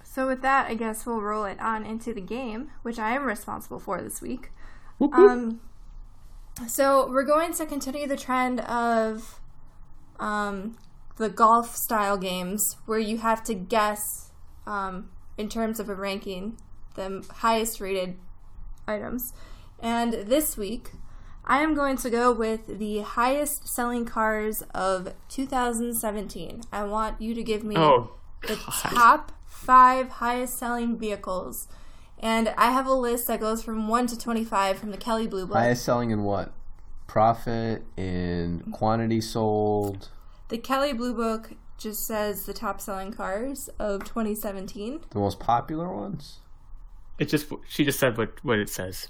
[0.03, 3.25] So with that, I guess we'll roll it on into the game, which I am
[3.25, 4.51] responsible for this week.
[4.99, 5.31] Whoop, whoop.
[5.31, 5.61] Um,
[6.69, 9.41] so we're going to continue the trend of
[10.19, 10.77] um,
[11.17, 14.33] the golf style games where you have to guess,
[14.67, 16.59] um, in terms of a ranking,
[16.95, 18.17] the highest rated
[18.87, 19.33] items.
[19.79, 20.91] And this week,
[21.45, 26.63] I am going to go with the highest selling cars of 2017.
[26.73, 28.13] I want you to give me oh,
[28.47, 31.69] the top five highest selling vehicles.
[32.23, 35.47] And I have a list that goes from 1 to 25 from the Kelley Blue
[35.47, 35.57] Book.
[35.57, 36.53] Highest selling in what?
[37.07, 40.11] Profit in quantity sold.
[40.49, 45.01] The Kelley Blue Book just says the top selling cars of 2017.
[45.11, 46.41] The most popular ones.
[47.19, 49.09] It just she just said what what it says.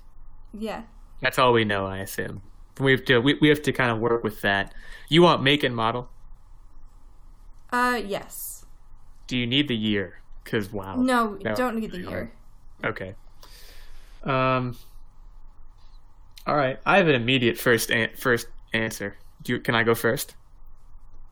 [0.52, 0.82] Yeah.
[1.20, 2.42] That's all we know, I assume.
[2.78, 4.72] We have to we, we have to kind of work with that.
[5.08, 6.08] You want make and model?
[7.72, 8.64] Uh, yes.
[9.26, 10.20] Do you need the year?
[10.42, 10.96] Because wow.
[10.96, 11.54] No, No.
[11.54, 12.32] don't need the year.
[12.84, 13.14] Okay.
[14.24, 14.76] Um.
[16.46, 19.16] All right, I have an immediate first an- first answer.
[19.42, 20.34] Do you, can I go first?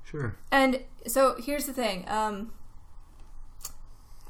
[0.04, 0.36] Sure.
[0.50, 2.04] And so here's the thing.
[2.08, 2.52] Um,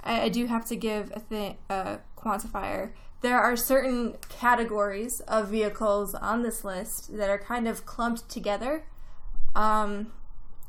[0.02, 2.92] I, I do have to give a thing a quantifier.
[3.20, 8.84] There are certain categories of vehicles on this list that are kind of clumped together.
[9.54, 10.12] Um,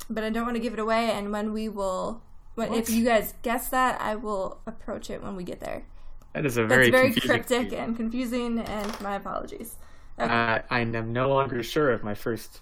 [0.10, 1.12] but I don't want to give it away.
[1.12, 2.24] And when we will,
[2.56, 5.86] when if you guys guess that, I will approach it when we get there.
[6.34, 9.78] That is a That's very, very, cryptic and confusing, and my apologies.
[10.20, 10.32] Okay.
[10.32, 12.62] Uh, I am no longer sure of my first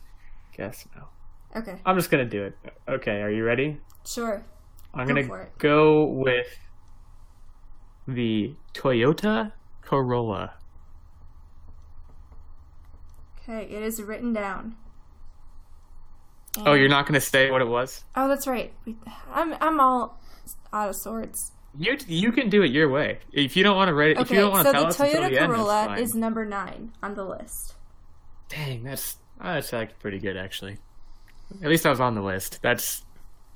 [0.56, 1.10] guess now.
[1.56, 1.80] okay.
[1.86, 2.58] I'm just gonna do it.
[2.88, 3.80] Okay, are you ready?
[4.06, 4.44] Sure.
[4.94, 6.48] I'm Go gonna go with
[8.08, 9.52] the Toyota
[9.82, 10.54] Corolla.
[13.42, 13.64] Okay.
[13.64, 14.76] It is written down.
[16.66, 18.04] Oh, you're not gonna say what it was?
[18.16, 18.74] Oh, that's right.
[19.32, 20.20] I'm I'm all
[20.74, 21.52] out of sorts.
[21.78, 23.20] You you can do it your way.
[23.32, 24.80] If you don't want to write it, if you Okay, don't want so to the
[24.80, 27.76] tell us until Toyota the end, Corolla is number nine on the list.
[28.50, 30.78] Dang, that's oh, that's like pretty good actually.
[31.62, 32.62] At least I was on the list.
[32.62, 33.04] That's.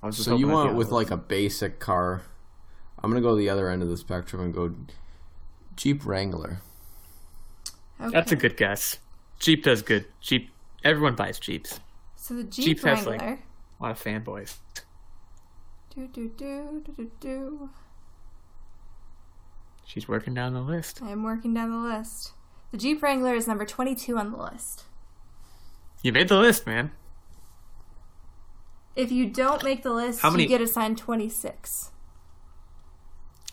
[0.03, 2.23] I was just So you hoping want on with the like a basic car?
[3.03, 4.73] I'm gonna go the other end of the spectrum and go
[5.75, 6.61] Jeep Wrangler.
[7.99, 8.09] Okay.
[8.11, 8.97] That's a good guess.
[9.39, 10.05] Jeep does good.
[10.21, 10.49] Jeep.
[10.83, 11.79] Everyone buys Jeeps.
[12.15, 13.17] So the Jeep, Jeep has, Wrangler.
[13.27, 14.57] like- A lot of fanboys.
[15.95, 17.69] Do do do do do do.
[19.91, 21.01] She's working down the list.
[21.03, 22.31] I am working down the list.
[22.71, 24.85] The Jeep Wrangler is number 22 on the list.
[26.01, 26.91] You made the list, man.
[28.95, 31.91] If you don't make the list, many- you get assigned 26.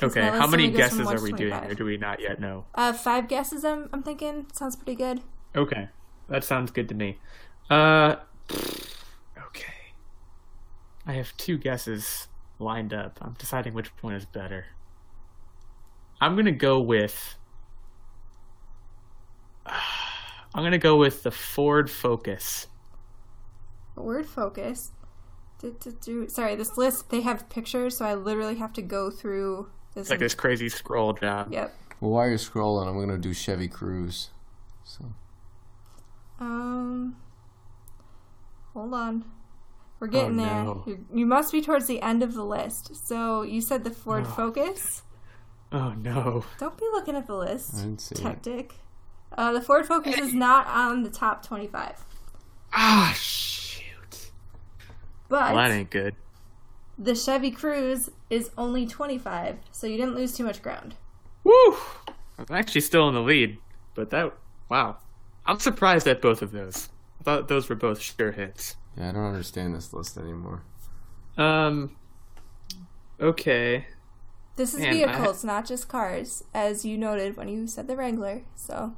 [0.01, 2.39] Okay, how many only goes from guesses are we doing, or do we not yet
[2.41, 2.67] know?
[2.73, 4.47] Uh, five guesses, I'm, I'm thinking.
[4.53, 5.21] Sounds pretty good.
[5.57, 5.89] Okay,
[6.29, 7.19] that sounds good to me.
[7.69, 8.15] Uh,
[9.47, 9.75] okay.
[11.05, 12.29] I have two guesses
[12.61, 13.19] lined up.
[13.21, 14.67] I'm deciding which one is better.
[16.21, 17.37] I'm gonna go with.
[19.67, 22.67] I'm gonna go with the Ford Focus.
[23.97, 24.93] Word focus.
[25.61, 26.29] Do, do, do.
[26.29, 30.03] Sorry, this list, they have pictures, so I literally have to go through this.
[30.03, 31.53] It's like this crazy scroll job.
[31.53, 31.75] Yep.
[32.01, 34.29] Well, while you're scrolling, I'm gonna do Chevy Cruze.
[34.85, 35.05] So
[36.41, 37.17] Um,
[38.73, 39.25] hold on.
[39.99, 40.63] We're getting Oh, there.
[40.65, 40.85] no.
[40.87, 42.95] You, you must be towards the end of the list.
[43.09, 44.31] So you said the Ford Oh.
[44.31, 45.03] Focus.
[45.73, 46.45] Oh no.
[46.59, 47.75] Don't be looking at the list.
[47.77, 48.19] I didn't see it.
[48.23, 48.75] Tactic.
[49.37, 52.05] Uh, the Ford Focus is not on the top 25.
[52.73, 54.31] Ah, shoot.
[55.29, 56.15] But Well, that ain't good.
[56.99, 60.95] the Chevy Cruze is only 25, so you didn't lose too much ground.
[61.45, 61.77] Woo!
[62.39, 63.59] I'm actually still in the lead,
[63.95, 64.33] but that
[64.71, 64.97] wow.
[65.45, 66.89] I'm surprised at both of those.
[67.21, 68.77] I thought those were both sure hits.
[68.97, 70.63] yeah, I don't understand this list anymore.
[71.37, 71.97] Um.
[73.21, 73.87] Okay.
[74.59, 77.97] This is Man, I- vehicles, not just cars, as you noted when you said the
[77.97, 78.43] Wrangler.
[78.57, 78.93] So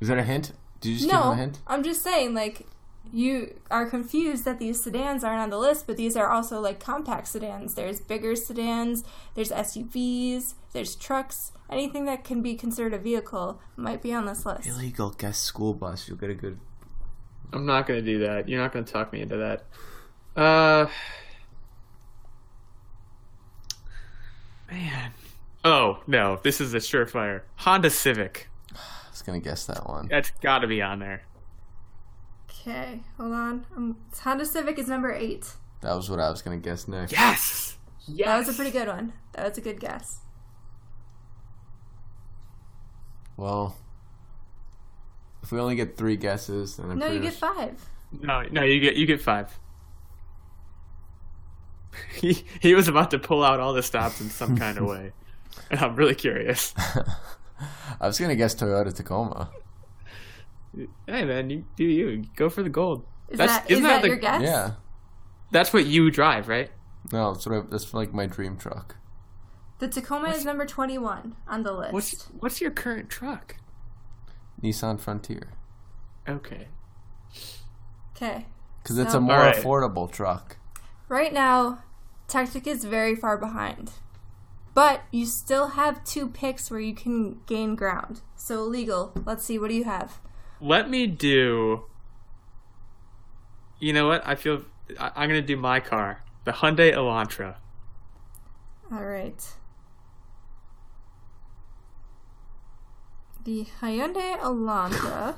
[0.00, 0.52] Is that a hint?
[0.80, 1.58] Did you just give him a hint?
[1.66, 2.66] I'm just saying, like
[3.12, 6.78] you are confused that these sedans aren't on the list, but these are also like
[6.78, 7.74] compact sedans.
[7.74, 9.02] There's bigger sedans,
[9.34, 11.50] there's SUVs, there's trucks.
[11.68, 14.68] Anything that can be considered a vehicle might be on this list.
[14.68, 16.08] Illegal guest school bus.
[16.08, 16.60] You'll get a good.
[17.52, 18.48] I'm not gonna do that.
[18.48, 19.64] You're not gonna talk me into that.
[20.40, 20.86] Uh.
[24.70, 25.12] Man.
[25.64, 28.48] Oh no, this is a surefire Honda Civic.
[28.74, 28.78] I
[29.10, 30.08] was gonna guess that one.
[30.08, 31.22] That's got to be on there.
[32.50, 33.66] Okay, hold on.
[33.76, 35.52] Um, Honda Civic is number eight.
[35.82, 37.12] That was what I was gonna guess next.
[37.12, 37.78] Yes.
[38.06, 38.26] Yes.
[38.26, 39.12] That was a pretty good one.
[39.32, 40.20] That was a good guess.
[43.36, 43.76] Well,
[45.42, 47.88] if we only get three guesses, then I'm No, you pretty get five.
[48.12, 49.58] No, no, you get you get five.
[52.14, 55.12] He he was about to pull out all the stops in some kind of way,
[55.70, 56.72] and I'm really curious.
[58.00, 59.50] I was gonna guess Toyota Tacoma.
[61.06, 63.04] Hey man, you do you go for the gold?
[63.28, 64.42] Is That's- that is isn't that that the- your guess?
[64.42, 64.72] Yeah.
[65.50, 66.70] That's what you drive, right?
[67.12, 68.96] No, that's what I, that's like my dream truck.
[69.80, 71.92] The Tacoma is number twenty-one on the list.
[71.92, 73.56] What's what's your current truck?
[74.62, 75.50] Nissan Frontier.
[76.28, 76.68] Okay.
[78.14, 78.46] Okay.
[78.82, 79.56] Because it's So- a more Alright.
[79.56, 80.56] affordable truck.
[81.10, 81.82] Right now,
[82.28, 83.90] Tactic is very far behind.
[84.74, 88.20] But you still have two picks where you can gain ground.
[88.36, 89.12] So legal.
[89.26, 89.58] Let's see.
[89.58, 90.20] What do you have?
[90.60, 91.86] Let me do.
[93.80, 94.24] You know what?
[94.24, 94.62] I feel
[95.00, 97.56] I, I'm gonna do my car, the Hyundai Elantra.
[98.92, 99.44] All right.
[103.42, 105.34] The Hyundai Elantra.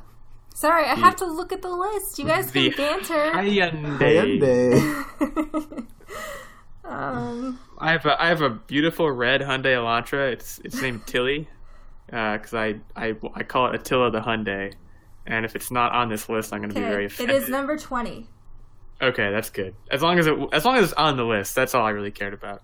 [0.54, 2.18] Sorry, I have to look at the list.
[2.18, 3.32] You guys can The banter.
[3.32, 4.78] Hyundai.
[6.84, 10.32] um, I have a, I have a beautiful red Hyundai Elantra.
[10.32, 11.48] It's it's named Tilly,
[12.06, 14.74] because I, I I call it Attila the Hyundai,
[15.26, 17.42] and if it's not on this list, I'm going to be very okay, it offended.
[17.42, 18.28] is number twenty.
[19.00, 19.74] okay, that's good.
[19.90, 22.10] As long as it as long as it's on the list, that's all I really
[22.12, 22.62] cared about.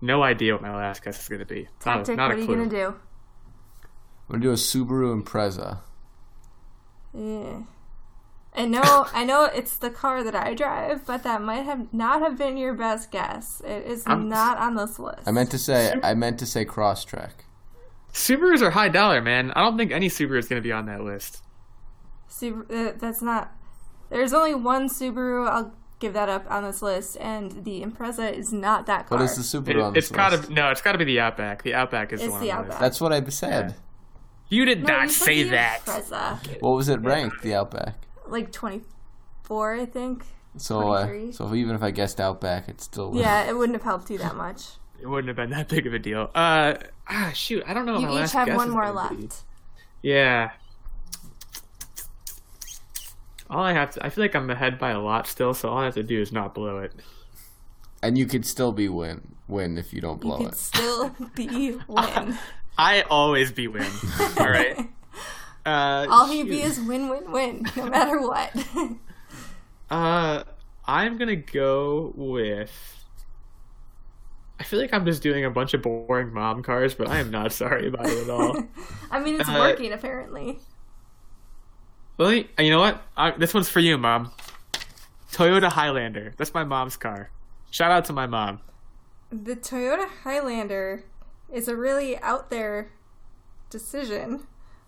[0.00, 1.68] No idea what my last guess is going to be.
[1.86, 2.16] Not, Tactic.
[2.16, 2.86] not what a are you gonna do?
[2.88, 5.78] I'm gonna do a Subaru Impreza.
[7.14, 7.62] Yeah.
[8.56, 12.22] I know, I know it's the car that I drive, but that might have not
[12.22, 13.60] have been your best guess.
[13.64, 15.26] It is I'm- not on this list.
[15.26, 17.32] I meant to say I meant to say Crosstrek.
[18.12, 19.50] Subarus are high dollar, man.
[19.56, 21.42] I don't think any Subaru is going to be on that list.
[22.30, 23.52] Subaru, uh, that's not.
[24.08, 25.48] There's only one Subaru.
[25.48, 29.18] I'll give that up on this list, and the Impreza is not that car.
[29.18, 31.18] What is the Subaru It, on this it's Gotta, no, it's got to be the
[31.18, 31.64] Outback.
[31.64, 32.74] The Outback is the one the on the list.
[32.74, 32.80] Outback.
[32.80, 33.74] That's what I said.
[34.48, 35.80] You did No, not you say that.
[35.84, 36.60] Impreza.
[36.60, 37.42] What was it ranked?
[37.42, 37.96] The Outback.
[38.26, 40.24] Like 24, I think.
[40.56, 41.32] So uh, 23.
[41.32, 44.36] so even if I guessed Outback, it still Yeah, it wouldn't have helped you that
[44.36, 44.62] much.
[45.00, 46.30] It wouldn't have been that big of a deal.
[46.34, 46.74] Uh,
[47.08, 47.98] ah, shoot, I don't know.
[47.98, 49.22] You my each last have guess one more gonna be.
[49.22, 49.42] left.
[50.00, 50.52] Yeah.
[53.50, 55.78] All I have to, I feel like I'm ahead by a lot still, so all
[55.78, 56.92] I have to do is not blow it.
[58.02, 60.54] and you could still be win win if you don't You blow could it.
[60.56, 62.38] still be win.
[62.76, 63.86] I always be win.
[64.38, 64.78] all right.
[65.64, 66.48] Uh, All he shoot.
[66.50, 68.54] be is win, win, win, no matter what.
[69.90, 70.42] Uh,
[70.86, 72.72] I'm gonna go with.
[74.60, 77.30] I feel like I'm just doing a bunch of boring mom cars, but I am
[77.30, 78.62] not sorry about it at all.
[79.10, 80.58] I mean, it's Uh, working apparently.
[82.16, 83.02] Well, you you know what?
[83.16, 84.32] Uh, this one's for you, mom.
[85.32, 86.32] Toyota Highlander.
[86.36, 87.30] That's my mom's car.
[87.70, 88.60] Shout out to my mom.
[89.32, 91.02] The Toyota Highlander
[91.52, 92.90] is a really out there
[93.70, 94.46] decision.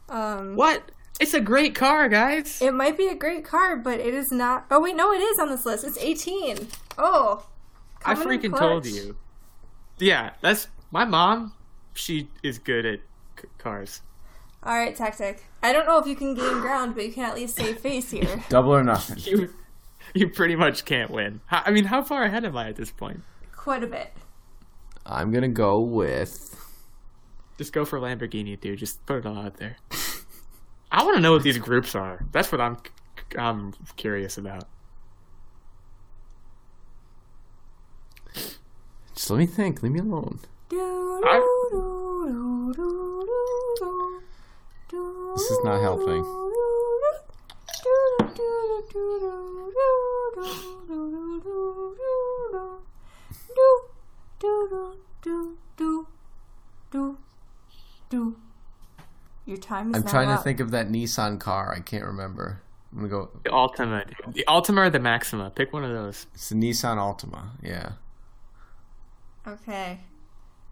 [0.09, 0.91] Um, What?
[1.19, 2.61] It's a great car, guys.
[2.61, 4.67] It might be a great car, but it is not.
[4.71, 5.85] Oh wait, no, it is on this list.
[5.85, 6.69] It's 18.
[6.99, 7.47] Oh,
[8.05, 9.17] I freaking told you.
[9.99, 11.55] Yeah, that's my mom.
[11.95, 13.01] She is good at
[13.41, 14.03] c- cars.
[14.63, 15.45] All right, tactic.
[15.63, 18.11] I don't know if you can gain ground, but you can at least save face
[18.11, 18.45] here.
[18.51, 19.17] Double or nothing.
[19.25, 19.55] You,
[20.13, 21.41] you pretty much can't win.
[21.51, 23.23] I mean, how far ahead am I at this point?
[23.55, 24.13] Quite a bit.
[25.09, 26.53] I'm gonna go with.
[27.59, 28.79] Just go for Lamborghini, dude.
[28.79, 29.77] Just put it all out there.
[30.91, 32.25] I want to know what these groups are.
[32.33, 32.77] That's what I'm
[33.39, 34.65] I'm curious about.
[39.15, 39.83] Just let me think.
[39.83, 40.41] Leave me alone.
[45.35, 46.25] This is not helping.
[59.47, 61.73] Your time is I'm now trying to think of that Nissan car.
[61.73, 62.61] I can't remember.
[62.93, 63.31] I'm gonna go.
[63.45, 65.51] The Altima, the Altima or the Maxima.
[65.51, 66.27] Pick one of those.
[66.35, 67.51] It's the Nissan Altima.
[67.63, 67.93] Yeah.
[69.47, 70.01] Okay.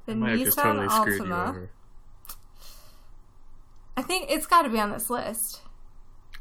[0.06, 1.48] The I might have just Nissan totally screwed you Altima.
[1.50, 1.70] over.
[3.96, 5.60] I think it's got to be on this list.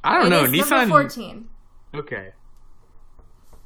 [0.03, 0.43] I don't It know.
[0.45, 0.89] is Nissan.
[0.89, 1.49] 14.
[1.95, 2.31] Okay.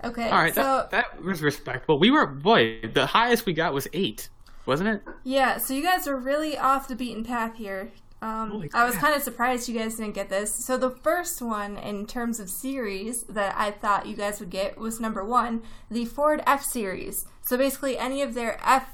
[0.04, 0.30] Okay.
[0.30, 0.54] All right.
[0.54, 2.00] so that, that was respectable.
[2.00, 2.82] We were boy.
[2.94, 4.30] The highest we got was eight,
[4.66, 5.04] wasn't it?
[5.24, 7.92] Yeah, so you guys are really off the beaten path here.
[8.20, 10.54] Um, I was kind of surprised you guys didn't get this.
[10.54, 14.78] So the first one in terms of series that I thought you guys would get
[14.78, 17.26] was number one, the Ford F Series.
[17.44, 18.88] So basically, any of their F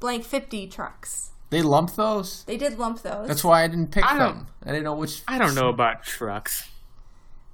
[0.00, 1.30] blank fifty trucks.
[1.50, 2.42] They lump those.
[2.44, 3.28] They did lump those.
[3.28, 4.48] That's why I didn't pick I them.
[4.64, 5.22] I didn't know which.
[5.28, 6.68] I don't know about trucks.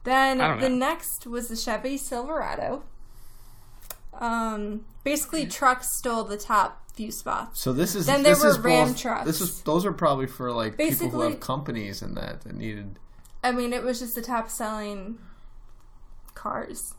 [0.05, 0.74] Then the know.
[0.74, 2.82] next was the Chevy Silverado.
[4.14, 7.61] Um, basically, trucks stole the top few spots.
[7.61, 8.07] So this is.
[8.07, 9.24] Then there this were is Ram both, trucks.
[9.26, 9.62] This is.
[9.62, 12.98] Those are probably for like people who have companies and that that needed.
[13.44, 15.18] I mean, it was just the top selling
[16.34, 16.94] cars.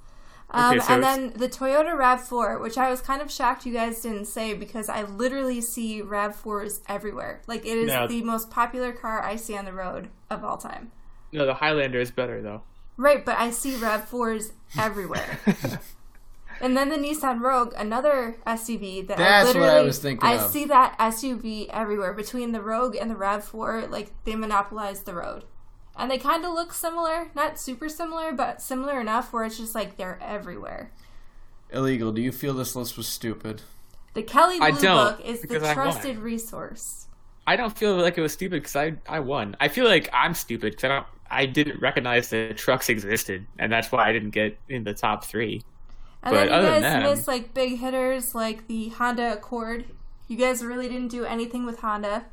[0.52, 3.74] Um, Okay, so and then the Toyota RAV4, which I was kind of shocked you
[3.74, 7.42] guys didn't say because I literally see RAV4s everywhere.
[7.48, 8.08] Like, it is No.
[8.08, 10.92] the most popular car I see on the road of all time.
[11.32, 12.62] No, the Highlander is better though.
[12.98, 15.40] Right, but I see RAV4s everywhere.
[16.62, 20.28] and then the Nissan Rogue, another SUV that That's I what I literally was thinking
[20.30, 20.52] I of.
[20.52, 22.14] see that SUV everywhere.
[22.14, 25.46] Between the Rogue and the RAV4, like they monopolize the road.
[25.96, 29.76] And they kind of look similar, not super similar, but similar enough where it's just
[29.76, 30.92] like they're everywhere.
[31.72, 32.12] Illegal.
[32.12, 33.62] Do you feel this list was stupid?
[34.14, 35.76] The Kelley I Blue don't, Book is the because I won.
[35.76, 37.08] trusted resource.
[37.46, 39.56] I don't feel like it was stupid because I I won.
[39.60, 41.06] I feel like I'm stupid because I don't.
[41.34, 45.26] I didn't recognize that trucks existed, and that's why I didn't get in the top
[45.26, 45.64] three.
[46.24, 49.34] And But then you other guys than that, missed like big hitters like the Honda
[49.34, 49.86] Accord.
[50.28, 52.26] You guys really didn't do anything with Honda.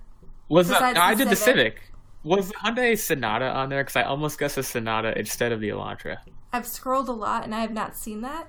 [0.48, 1.92] Was the, I the did the Civic.
[2.22, 3.82] Was the Hyundai Sonata on there?
[3.82, 6.18] Because I almost guessed a Sonata instead of the Elantra.
[6.52, 8.48] I've scrolled a lot and I have not seen that.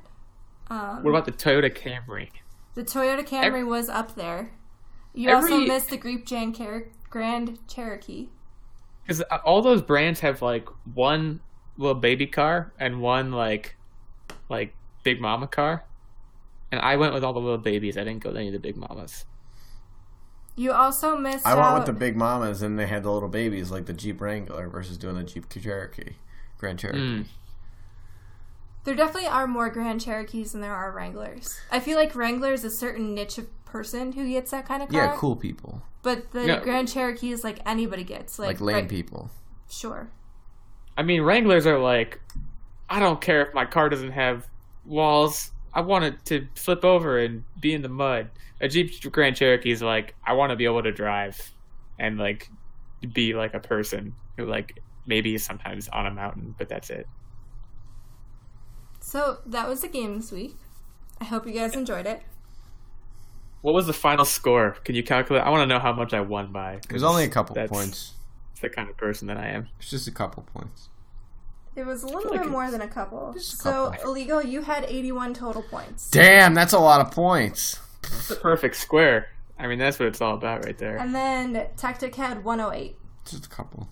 [0.69, 2.29] Um, What about the Toyota Camry?
[2.75, 4.51] the Toyota Camry Every- was up there.
[5.13, 6.25] You Every- also missed the Jeep
[7.09, 8.29] Grand Cherokee.
[9.03, 11.41] Because all those brands have like one
[11.77, 13.75] little baby car and one like
[14.49, 14.73] like
[15.03, 15.83] big mama car,
[16.71, 17.97] and I went with all the little babies.
[17.97, 19.25] I didn't go with any of the big mamas.
[20.55, 21.57] You also missed I out.
[21.59, 24.67] went with the big mamas and they had the little babies like the Jeep Wrangler
[24.67, 26.15] versus doing the Jeep Cherokee,
[26.57, 26.99] Grand Cherokee.
[26.99, 27.25] Mm.
[28.83, 31.59] There definitely are more Grand Cherokees than there are Wranglers.
[31.71, 34.89] I feel like Wranglers is a certain niche of person who gets that kind of
[34.89, 35.05] car.
[35.05, 36.59] Yeah, cool people But the Yeah.
[36.61, 38.38] Grand Cherokee is like anybody gets.
[38.39, 39.30] Like, like lame right- people.
[39.69, 40.09] Sure.
[40.97, 42.19] I mean, Wranglers are like,
[42.89, 44.47] I don't care if my car doesn't have
[44.86, 45.51] walls.
[45.74, 48.30] I want it to flip over and be in the mud.
[48.59, 51.39] A Jeep Grand Cherokee is like, I want to be able to drive
[51.97, 52.49] and like
[53.13, 57.07] be like a person who like maybe is sometimes on a mountain, but that's it.
[58.99, 60.57] So that was the game this week.
[61.19, 62.22] I hope you guys enjoyed it.
[63.62, 64.72] What was the final score?
[64.84, 65.43] Can you calculate?
[65.43, 66.74] I want to know how much I won by.
[66.74, 68.14] It was only a couple That's points.
[68.62, 69.70] the kind of person that I am.
[69.80, 70.89] It's just a couple points.
[71.76, 73.32] It was a little like bit more than a couple.
[73.34, 74.12] Just a so, couple.
[74.12, 76.09] illegal, you had 81 total points.
[76.09, 77.80] Damn, that's a lot of points.
[78.03, 79.30] It's a perfect square.
[79.57, 80.97] I mean, that's what it's all about right there.
[80.97, 82.95] And then Tactic had 108.
[83.26, 83.88] Just a couple.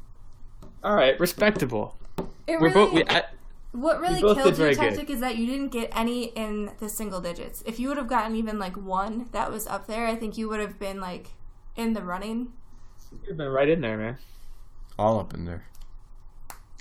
[0.84, 1.96] All right, respectable.
[2.48, 2.94] It We're really, both.
[2.94, 3.24] We, I,
[3.72, 4.96] What really both killed did your very good.
[4.98, 7.62] tactic is that you didn't get any in the single digits.
[7.66, 10.50] If you would have gotten even like one that was up there, I think you
[10.50, 11.28] would have been like
[11.76, 12.54] in the running.
[13.28, 14.18] You've been right in there, man.
[14.98, 15.66] All up in there.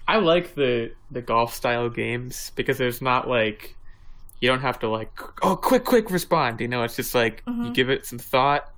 [0.07, 3.77] I like the the golf style games because there's not like
[4.41, 5.11] you don't have to like
[5.43, 6.61] oh quick quick respond.
[6.63, 7.73] You know, it's just like you mm-hmm.
[7.73, 8.73] give it some thought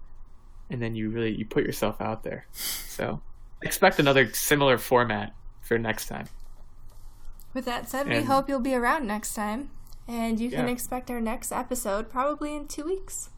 [0.69, 2.47] and then you really you put yourself out there.
[2.53, 3.21] So
[3.63, 6.27] expect another similar format for next time.
[7.53, 9.71] With that said, we hope you'll be around next time.
[10.07, 10.73] And you can Yeah.
[10.73, 13.31] expect our next episode probably in two weeks.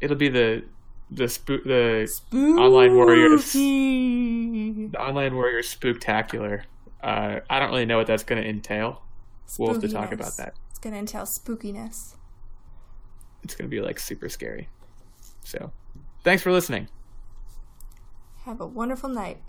[0.00, 0.64] It'll be the
[1.10, 6.62] the spook the online warriors the online warriors spooktacular.
[7.02, 9.02] Uh, I don't really know what that's going to entail.
[9.58, 10.54] We'll have to talk about that.
[10.70, 12.14] It's going to entail spookiness.
[13.42, 14.68] It's going to be like super scary.
[15.44, 15.72] So,
[16.24, 16.88] thanks for listening.
[18.44, 19.38] Have a wonderful night.